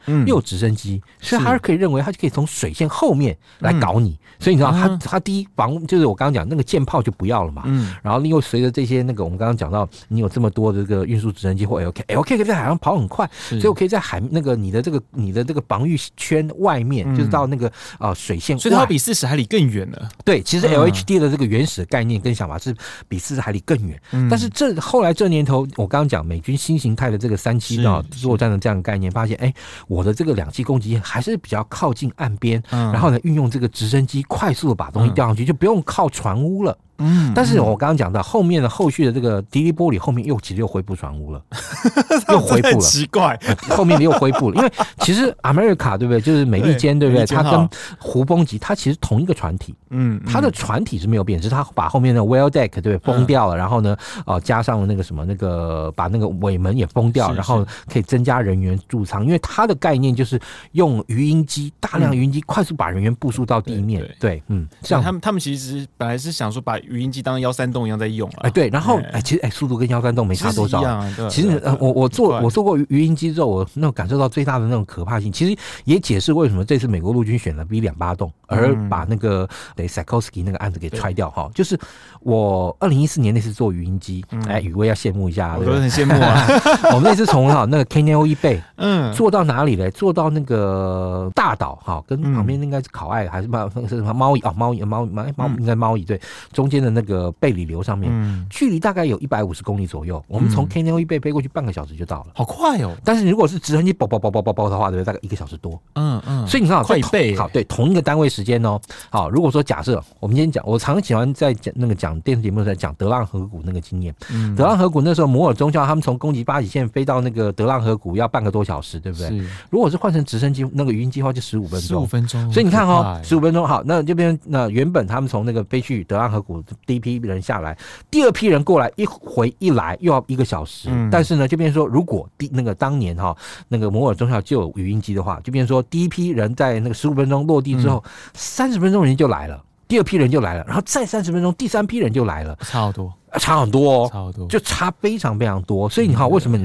[0.07, 4.17] 又有直升机，所以他是可以认为他就可以从水线后面来搞你。
[4.37, 7.63] 所以你知道，他他第一防就是我刚刚讲那个舰炮就不要了嘛。
[7.65, 20.09] 嗯然后你又随着这些那个我们刚刚讲到，你有这么多的这个运输直升机或 LK，LK LK 可以在海上跑很快，所以我可以在海那个你的这个你的这个防御圈外面，就是到那个啊水线，所以它比四十海里更远了。
[20.23, 22.75] 对，其实 LHD 的这个原始概念跟想法是
[23.07, 23.99] 比四十海里更远。
[24.29, 25.87] 但是这后来这年头我。
[25.95, 29.53] 刚刚讲美军新形态的这个三栖啊作战的这样的概念，发现哎，
[29.87, 36.77] 我的这个两栖攻击舰还是比较靠近岸边，然后呢，运用这个直升机快速的把东西吊上去，就不用靠船坞了。
[36.97, 41.41] 嗯，但是我刚刚讲到后面的后续的这个迪利波里后面又其实又恢复船坞了，
[42.29, 43.37] 又恢复了，奇怪，
[43.69, 46.21] 后面又恢复了，因为其实 America 对不对？
[46.21, 47.25] 就是美利坚对不对？
[47.25, 47.69] 它跟
[47.99, 52.97] 胡蜂级它其实同一个船体，嗯，它的船体是没有变，只是它把后面的 well deck 对不对？
[52.99, 60.39] 封掉了，然后呢，哦加上了那个什么那个把那个尾门也崩掉，然后可以增加人员驻舱，因为它的概念就是
[60.71, 69.21] 用鱼鹰机大量鱼鹰机快速把人员部署到地面，对，嗯，像他们他们其实本来是想说把鱼鹰机当幺三洞一样在用啊，哎对，然后哎。
[69.25, 70.83] 其实哎速度跟幺三洞没差多少，
[71.29, 81.75] 其实呃我我做我做过语音机之后，我那种感受到最大的那种可怕性，其实也解释为什么这次美国陆军选了 B 两八洞，而把那个对 Sikorsky 那个案子给踹掉哈，就是
[82.21, 86.45] 我二零一四年那次做语音机，哎宇威要羡慕一下，我都很羡慕啊，
[86.93, 89.11] 我们那次从哈那个 KNOE Bay 嗯。
[89.13, 89.89] 做到哪里嘞？
[89.89, 96.19] 做到那个大岛哈，跟旁边应该是考爱还是猫是什么猫蚁哦猫蚁猫猫猫应该猫蚁对
[96.51, 97.15] 中间的那个。
[97.15, 98.11] 呃，贝里流上面，
[98.49, 100.21] 距离大概有一百五十公里左右。
[100.27, 102.93] 我们从 KNOE Bay 飞过去，半个小时就到了，好快哦！
[103.05, 105.81] 但是如果是直升机，爆爆爆爆爆爆的话，对不对，大概一个小时多。
[105.93, 107.33] 嗯嗯，所以你看，快一倍。
[107.37, 108.77] 好，对，同一个单位时间哦。
[109.09, 114.13] 好，如果说假设我们今天讲，我常喜欢在讲那个讲电视节目在讲德浪河谷那个经验。
[114.57, 119.41] 德浪河谷那时候摩尔中校他们从攻击巴以线飞到那个德浪河谷要半个多小时，对不对？
[119.69, 121.87] 如果是换成直升机，那个语音机的话就十五分钟。
[121.87, 122.51] 十五分钟。
[122.51, 123.65] 所以你看哦，十五分钟。
[123.65, 127.77] 好，那这边那原本他们从那个飞去德浪河谷第一批人下来。
[128.09, 130.89] 第二批人过来，一回一来又要一个小时。
[130.91, 133.35] 嗯、但是呢，就变成说，如果第那个当年哈
[133.67, 138.03] 那个摩尔中校就有语音机的话，就变成说，第一批人在那个十五分钟落地之后，
[138.33, 145.89] 三十、嗯、分钟人就来了，第二批人就来了，然后再三十分钟，第三批人就来了，差好多，差很多哦，差好多，就差非常非常多。
[145.89, 146.57] 所以你看，为什么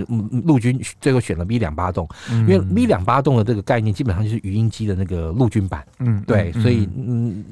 [0.45, 2.09] 陆军最后选了 V 两八栋？
[2.31, 5.85] 嗯、因为 V 两八栋的这个概念基本上就是语音机的那个陆军版。
[5.99, 7.45] 嗯，对，所以嗯。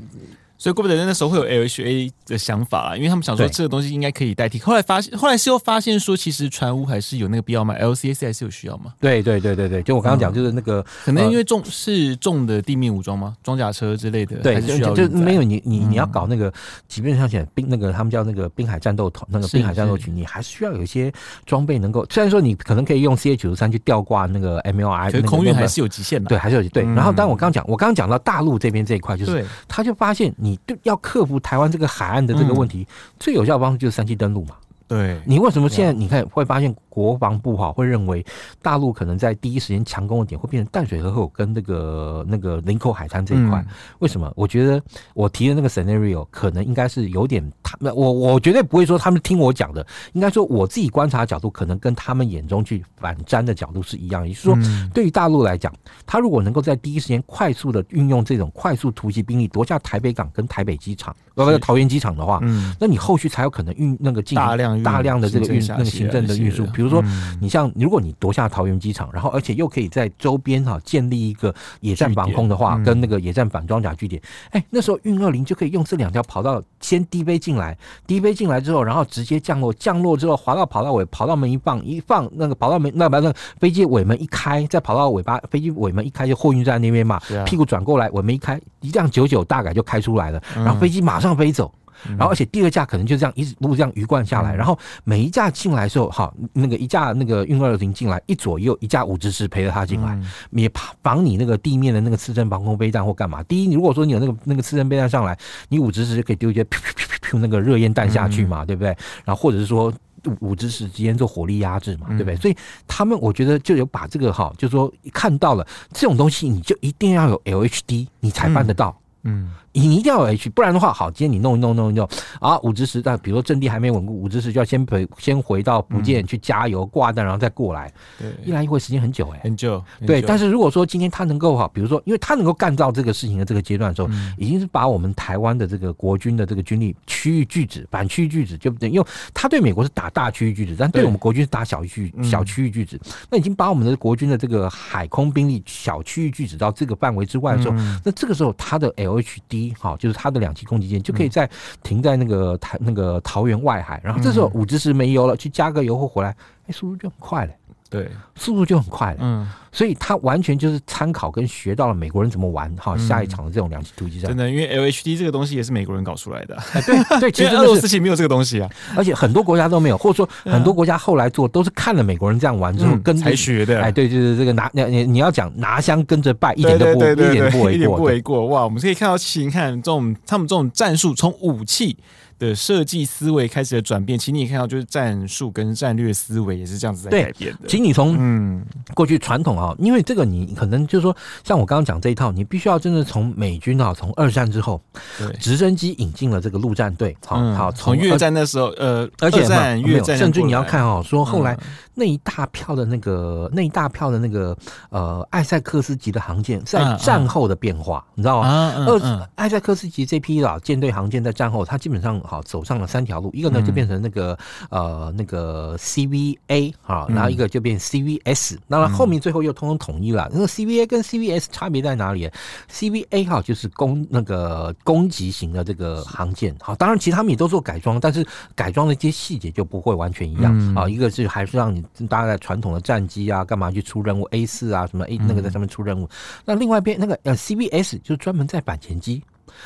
[0.59, 4.59] 所以怪不得那时候会有 LHA 的想法啊，因为他们想说这个东西应该可以代替。
[4.59, 8.93] 后来发现，后来是又发现说，其实船坞还是有那个必要吗？LCAC 还是有需要吗？
[9.01, 13.37] 对对对对对，就我刚刚讲，就是那个可能因为重是重的地面武装吗？
[13.43, 16.53] 装甲车之类的，对，就就没有你你你要搞那个，
[16.89, 21.13] 即便像现在兵那个他们叫那个滨海战斗团那个滨海战斗群，你还是需要有一些
[21.47, 22.05] 装备能够。
[22.11, 26.29] 虽然说你可能可以用 CH 九十三去吊挂那个 MLI，空运还是有极限的。
[26.29, 26.83] 对，还是有对。
[26.83, 30.48] 然后，但我刚刚讲，我刚刚讲到大陆这边这一块，就是他就发现你
[30.85, 31.41] 要克服。
[31.41, 32.87] 台湾这个海岸的这个问题，
[33.19, 34.55] 最有效的方式就是三七登陆嘛。
[34.89, 38.25] 对，你为什么现在你看会发现国防部哈会认为
[38.63, 43.63] 大陆可能在第一时间强攻的点会变成淡水河口跟那个那个林口海滩这一块？
[43.99, 44.33] 为什么？
[44.35, 44.83] 我觉得
[45.13, 54.27] 我提的那个 scenario 可能应该是有点他们，我我绝对不会说他们听我讲的，应该说我自己观察的角度可能跟他们眼中去反战的角度是一样。
[54.27, 54.59] 也就是说，
[54.95, 55.71] 对于大陆来讲，
[56.07, 62.41] 他如果能够在第一时间快速的运用这种快速突击兵力夺下台北港跟台北机场，包括桃园机场的话，
[62.81, 64.78] 那你后续才有可能运那个进大量。
[64.83, 67.03] 大量的这个运那个行政的运输，比如说
[67.41, 74.21] 你像如果你夺下桃园机场，然后而且又可以在周边哈建立一个野战防空的话，跟那个野战反装甲据点，
[74.51, 77.77] 哎，那时候运二零就可以用这两条跑道先低飞进来，
[78.07, 91.73] 低飞进来之后，然后直接降落，降落之后滑到跑道尾，跑道门一放一放，那个跑道门那把那飞机尾门一开，再跑到尾巴，飞机尾门一开就货运站那边嘛，屁股转过来，尾门一开，一辆九九大概就开出来了，然后飞机马上飞走。
[92.17, 100.19] 然后，而且第二架可能就这样一路这样鱼贯下来，然后每一架进来的时候，好，那个一架那个运二零进来，一左右一架五直十陪着他进来，
[100.51, 100.71] 也
[101.03, 103.43] 防你那个地面的那个刺针防空飞弹或干嘛。
[103.45, 105.37] 第一，你如果说你有那个那个刺针飞弹上来，
[105.69, 108.89] 你五直十就可以丢一些噗噗噗噗那个热烟弹下去嘛，对不对？
[109.25, 109.93] 然后或者是说
[110.41, 112.37] 五直十之间做火力压制嘛，对不对？
[112.37, 118.97] 所以他们我觉得就有把这个哈，就是说看到了这种东西，你就一定要有 LHD，你才办得到。
[119.23, 119.51] 嗯。
[119.87, 122.09] 你一定要有 H，不然的话，好，今天你弄一弄弄一弄
[122.41, 130.23] 啊，五直十，但比如说阵地还没稳固，五直十就要先回先回到福建去加油挂弹，然后再过来，对，一来一回时间很久哎、欸，很久，对。
[130.23, 138.89] 但是如果说今天他能够哈，比如说，因为他能够干到这个事情的这个阶段的时候，嗯、已经是把我们台湾的这个国军的这个军力区域拒止，反区域拒止，就不对？
[138.89, 143.01] 因为他对美国是打大区域拒止，但对我们国军是打小区小区域拒止，
[143.31, 150.49] 那已经把我们的国军的这个海空兵力小区域拒止到这个范围之外的时候，嗯、那这个时候他的 LHD 哈，就是他的两。
[150.49, 151.47] 两栖攻击舰就可以在
[151.83, 156.35] 停在那个台那个桃园外海，然后这时候五直十没油了，去加个油后回来，
[156.67, 157.53] 哎，速度就很快了。
[157.91, 159.19] 对，速度就很快了。
[159.23, 164.29] 嗯，所以他完全就是参考跟学到了美国人怎么玩哈下一场的这种两栖突击战。
[164.29, 166.55] 真的，因为 LHD 这个东西也是美国人搞出来的。
[166.85, 173.81] 对对， 其实俄罗斯其实没有这个东西啊，而且很多国家都没有，或者说很多国家后来做都是看了美国人这样玩之后跟才学的。
[173.81, 178.47] 哎，对，就是这个拿你你要讲拿香跟着拜，一点都不 一点不为过，一点不为过。
[178.49, 181.97] 哇，我们可以看到，其实看这种他们这种战术从武器。
[182.39, 187.69] 的设计思维开始的转变，其实你也看到，就是战术跟战略思维也是这样子在改变的。
[187.69, 188.65] 请你从嗯。
[188.95, 191.15] 过去传统啊，因为这个你可能就是说，
[191.45, 194.81] 像我刚刚讲这一套，你必须要真的从美军啊，从二战之后，
[195.19, 195.33] 对。
[195.39, 199.41] 直升机引进了这个陆战队，好好从越战那时候，呃，而且
[199.83, 201.57] 越战甚至你要看哦，说后来
[201.99, 204.57] 那一大票的那个那一大票的那个
[204.91, 208.49] 呃艾塞克斯级的航舰在战后的变化，你知道吗？
[208.87, 212.19] 二艾塞克斯级这批老舰队航舰在战后，它基本上。
[212.29, 214.39] 好，走上了三条路，一个呢就变成那个、
[214.71, 220.29] 嗯、呃那个 CVA 哈，然后一个就变 CVS，那么后面最后又通通统一了。
[220.33, 222.31] 那个 CVA 跟 CVS 差别在哪里
[222.71, 230.85] ？CVA 哈就是攻那个攻击型的这个航舰，好，当然其实他们也都做改装，但是改装的一些细节就不会完全一样啊。
[230.85, 236.05] 嗯、一个是还是让你搭在传统的战机啊，干嘛去出任务 A 四啊什么 A 那个在上面出任务。
[236.05, 236.09] 嗯、
[236.45, 239.23] 那另外一边那个呃 CBS 就是专门在板前机。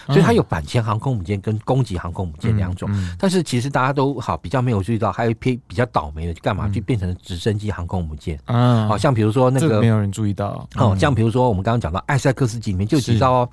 [0.06, 8.38] 所以它有板前航空母舰跟攻击航空母舰两种，但是其实大家都好比较没有注意到，还有一批比较倒霉的，就干嘛就变成直升机航空母舰？
[8.46, 13.46] 啊，好像比如说那个没有人注意到哦，像比如说我们刚刚讲到艾塞克斯级里面就几招，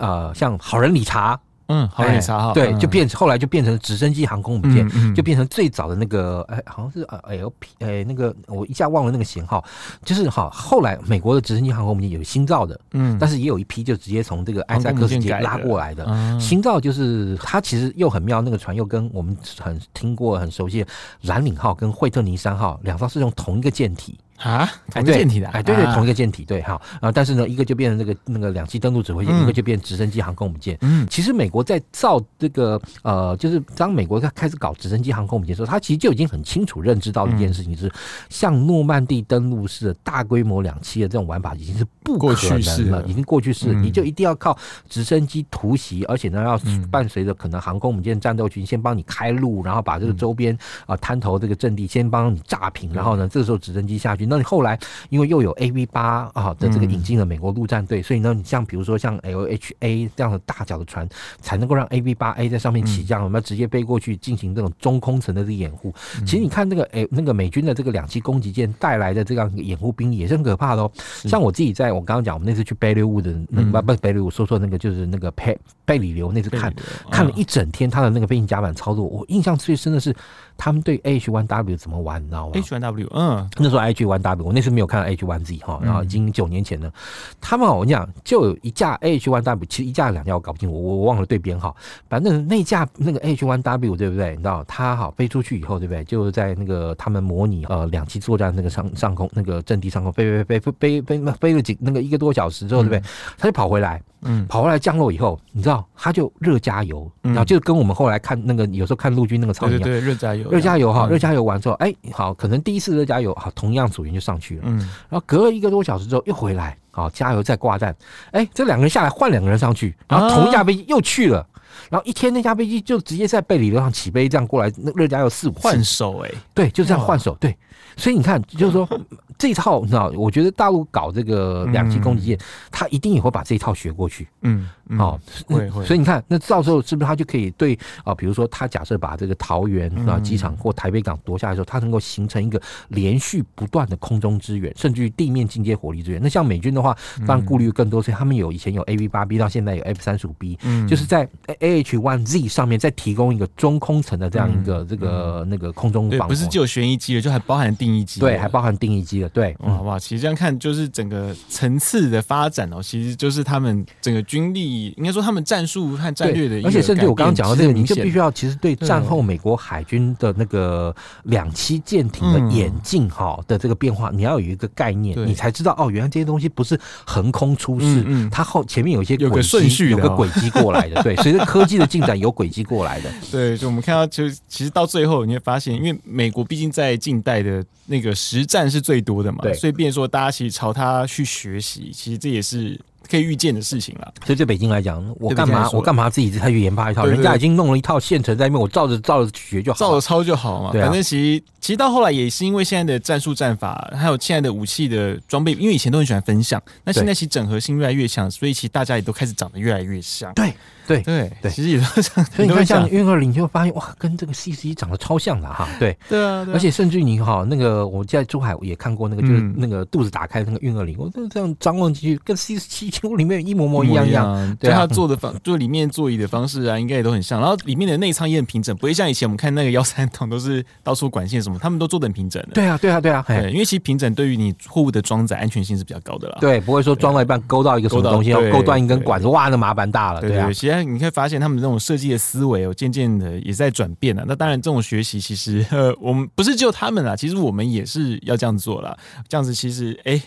[0.00, 1.38] 呃，像好人理查。
[1.68, 2.04] 嗯，好
[2.52, 9.64] 对，就变后来就变成直升机航空母舰，就变成最早的那个，哎，好像是呃 L P，哎，那个我一下忘了那个型号，
[10.04, 20.90] 就是哈，后来美国的直升机航空母舰有新造的，嗯，但是也有一批就直接从这个埃塞克斯级拉过来的，新造就是它其实又很妙，那个船又跟我们很听过很熟悉的
[21.22, 24.18] 蓝领号跟惠特尼三号两艘是用同一个舰体。
[24.38, 30.76] 啊，同一个舰体的，哎，对对，同一个舰体，对，好，啊，但是呢，一个就变成那个那个两栖登陆指挥舰，一个就变直升机航空母舰。
[30.82, 37.90] 嗯，其实美国在造这个呃，就是当美国开始搞直升机航空母舰的时候，他其实就已经很清楚认知到一件事情，是
[38.28, 44.56] 像诺曼底登陆式的大规模两栖的这种玩法已经是不可能了，已经过去式，你就一定要靠
[44.86, 46.60] 直升机突袭，而且呢，要
[46.90, 54.25] 伴随着可能航空母舰战斗群先帮你开路，然后把这个周边啊滩头这个阵地先帮你炸平，然后呢，这个时候直升机下去。
[54.28, 61.08] 那你后来因为又有 A V 八啊的这个引进了美国陆战队，所以呢，你像比如说像 L H A 这样的大脚的船，
[61.40, 65.94] 才能够让 A V 八 A 在上面起降，我们要直接飞过去进行这种中空层的这个掩护。
[66.24, 70.90] 其实你看那个诶，那个美军的这个两栖攻击舰带来的这样掩护兵力也是很可怕的哦。
[71.24, 76.74] 像我自己在我刚刚讲，我们那次去贝勒乌的那个不不贝勒乌，说错那个就是那个贝贝里流那次看
[77.10, 80.14] 看了一整天他的那个飞行甲板操作，我印象最深的是
[80.56, 83.48] 他们对 h one w 怎么玩你知道吗？H one w 嗯。
[83.56, 86.92] 那时候 h one w 我那时候没有看到 h one z 哈然后已经九年前了。
[87.40, 91.76] 他们好像就有一架 h one w 其实一架两架我搞不清楚我忘了对编号
[92.08, 94.30] 反正那架那个 h one w 对不对？
[94.30, 96.02] 你知道他好飞出去以后对不对？
[96.04, 103.02] 就是在那个他们模拟呃两栖作战那个上上空那个阵地上空飞飞飞飞飞飞飞了几那个一个多小时之后对不对？
[103.38, 104.46] 他就跑回来嗯。
[104.46, 110.45] 跑回来降落以后你知道他就热加油然后就跟我们后来看那个有时候看陆军那个场景对热加油。
[110.50, 114.78] 热加油哈，热加油完之后，哎，好，可能第一次热加油，好，同样组员就上去了，嗯，
[115.08, 117.94] 然后隔了一个多小时之后又回来，好，加油再挂弹，
[118.32, 121.46] 哎，这两个人下来换两个人上去，然后同一架飞机又去了，啊、
[121.90, 125.82] 然后一天那架飞机就直接在背里头上起飞，这样过来，那热加油四五换。
[125.82, 127.56] 手哎，对，就这样换手，对，
[127.96, 128.88] 所以你看，就是说。
[129.38, 132.38] 这一套你知道，我觉得大陆搞这个两栖攻击舰，
[132.70, 134.26] 他一定也会把这一套学过去。
[134.40, 134.66] 嗯，
[134.98, 135.84] 哦，会会。
[135.84, 138.14] 所以你看，那到时候是不是他就可以对啊？
[138.14, 146.18] 比如说，他假设把这个桃园啊机场或台北港夺下来的时候，他能够形成一个连续不断的空中支援，甚至于地面进阶火力支援。
[146.22, 151.28] 那像美军的话，当然顾虑更多，所以他们有以前有 AV 八 B，到现在有 F 三十五 B，就是在
[151.60, 156.26] AH one Z 上面再提供一个中空层的这样一个这个那个空中防。
[156.26, 158.18] 不是只有旋翼机了，就还包含定义机。
[158.18, 159.28] 对，还包含定义机的。
[159.28, 159.96] 对，好不好？
[159.96, 166.60] 其实这样看，就是整个层次的发展哦，其实就是他们整个军力，应该说他们战术和战略的。
[166.66, 181.02] 而且甚至我刚刚讲到这个，你就必须要其实对战后美国海军的那个两栖舰艇的演进哈的这个变化，你要有一个概念，你才知道哦，原来这些东西不是横空出世，它后前面有一些有个顺序，有个轨迹过来的。
[181.02, 183.10] 对， 随着科技的进展，有轨迹过来的。
[183.30, 189.92] 对，就我们看到，就其实到最后你会发现，因为美国毕竟在近代的那个实战是最多的嘛，所以变。
[189.96, 194.12] 说大家其实朝他去学习，其实这也是可以预见的事情了。
[194.26, 197.06] 所以对北京来讲，我干嘛我干嘛自己再去研发一套？
[197.06, 200.72] 人家已经弄了一套现成在那边，我照着照着学就好，照着抄就好嘛。
[200.72, 210.34] 反正其实其实到后来也是因为现在的战术战法，还有现在的武器的装备，因为以前都很喜欢分享，那现在其实整合性越来越强，所以其实大家也都开始长得越来越像。
[210.34, 210.52] 对。
[210.86, 212.30] 对对对，其实也是这样。
[212.32, 215.68] 所以你看，像运二零，就会发现哇，跟这个 C 十一长得超像的哈。
[215.78, 224.56] 对对啊，而且甚至于你哈，那个我在珠海也看过那个，就是那个肚子打开的那个运二零，我都这样张望进去，跟 C 十七几乎里面一模模一样一样。
[224.60, 227.40] 对，它做的方，就里面座椅的方式啊，应该也都很像。
[227.40, 232.50] 然后里面的内舱也很平整，不会像以前我们看那个幺三筒都是到处管线什么，他们都做的很平整的。
[232.54, 233.24] 对啊，对啊，对啊。
[233.26, 236.38] 对，因为其实平整对于你货物的装载安全性是比较高的啦。
[236.40, 240.20] 对，不会说装到一半勾到一个什么东西，要勾断一根管子，哇，那麻烦大了。
[240.20, 241.56] 对啊，其实你可以发现他们。
[241.56, 244.22] 这种设计的思维哦，渐渐的也在转变了。
[244.28, 248.94] 那当然，这种学习其实 呃，我们不是只有他们啦，其实我们也是要这样做啦。
[249.26, 250.20] 这样子其实哎，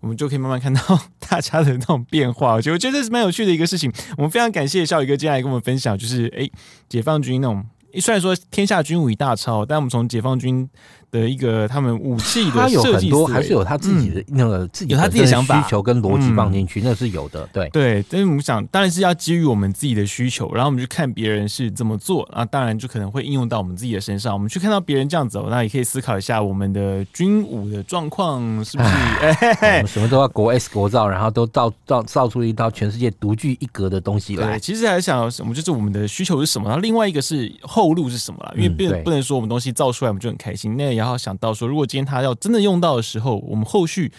[0.00, 0.80] 我们就可以慢慢看到
[1.28, 2.54] 大家的那种变化。
[2.54, 3.92] 我觉得，我觉得这是蛮有趣的一个事情。
[4.16, 6.48] 我们非常感谢孝宇哥接下来跟我们分享，就是哎，
[6.88, 7.62] 解放军那种
[8.00, 10.66] 虽然说天下军武一大抄，但我们从解放军。
[11.10, 17.48] 的一个他们武器的他有很多还是有他自己的那个自己有他自己的想法、需求跟逻辑放进去，那是有的。
[17.52, 24.32] 对对，但是我们想当然是要基于我们自己的需求，然后我们去看别人是怎么做，啊，当然就可能会应用到我们自己的身上。
[24.32, 28.90] 我们去看到别人这样走，那也可以思考一下我们的军武的状况是不是？
[28.90, 34.52] 哎，我们什么都要国 S 国造，然后都造造造出一套全世界独具一格的东西来。
[34.52, 38.54] 对，其实还是想，什么就是我们的需求是什么，然后另外一个是后路是什么了？
[38.56, 41.66] 因为不不能说我们东西造出来我们就很开心，那然后想到说。
[41.66, 44.12] 如果今天他要真的用到的时候，我们后续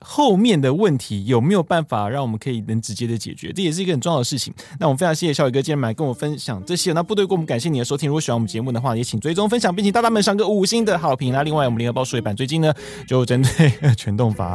[0.00, 3.52] 后面的问题有没有办法让我们可以能直接的解决？
[3.52, 4.52] 这也是一个很重要的事情。
[4.78, 6.92] 那我们非常谢谢小宇哥今天来跟我分享这些。
[6.92, 8.08] 那部队锅，我们感谢你的收听。
[8.08, 11.32] 如果喜欢我们节目的话，也请追踪分享，并请大大们上个五星的好评。
[11.32, 12.72] 那另外，我们联合报数位版最近呢，
[13.06, 14.46] 就针对全动法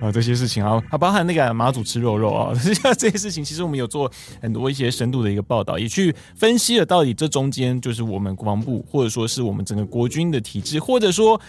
[0.00, 0.64] 啊这些事情。
[0.64, 2.52] 啊，它包含那个马祖吃肉肉啊，
[2.98, 4.10] 这些事情，其实我们有做
[4.42, 11.40] 很多一些深度的一个报道，也去分析了到底这中间就是我们国防部，或者说是我们整个国军的体制，或者说。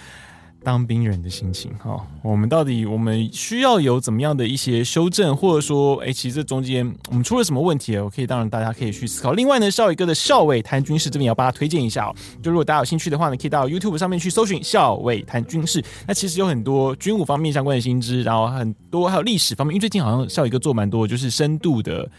[0.63, 7.97] 当兵人的心情哈，我们到底我们需要有怎么样的一些修正，或者说，哎，其实这中间我们出了什么问题？
[7.97, 9.31] 我可以当然大家可以去思考。
[9.31, 12.15] 另外呢，少宇哥的校尉谈军事这边也要帮他推荐一下哦。
[12.43, 15.83] 就如果大家有兴趣的话呢，可以到 YouTube 上面去搜寻校尉谈军事。
[16.05, 22.09] 那其实有很多军武方面相关的新知，然后很多还有历史方面，因为最近好像少宇哥做蛮多，就是深度的。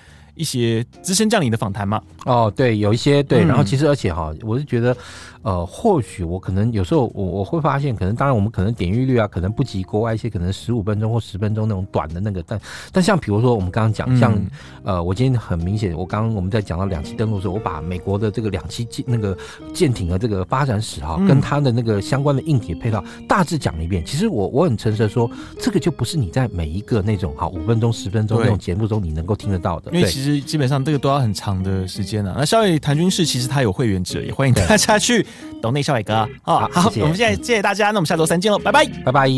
[0.40, 2.00] 一些资深将领的访谈嘛？
[2.24, 4.96] 哦，对，有一些对，然后其实而且哈，我是觉得，
[5.42, 12.58] 呃，或许我可能有时候我我会发现，可能当然我们可能点阅率啊，可能不及国外一些可能十五分钟或十分钟那种短的那个，但
[12.90, 14.34] 但像比如说我们刚刚讲，像
[14.82, 19.36] 呃，我今天很明显，我刚刚我们在讲到两栖登陆的时候，我把美国的这个两栖舰那个
[19.74, 24.02] 舰艇的这个发展史哈，跟它的那个相关的硬体配套大致讲了一遍。
[24.06, 30.29] 其实我我很诚实的说，这个就不是你在每一个那种哈五分钟十分钟那种节目中你能够听得到的，因为其实。
[30.38, 35.26] 基本上这个都要很长的时间了那小伟谭军事其实他有会员制也欢迎大家去
[35.62, 36.28] 懂内小伟哥。
[36.44, 38.84] 哦 好我们现在谢谢大家那我们下周三见喽拜拜。
[39.04, 39.30] 拜拜。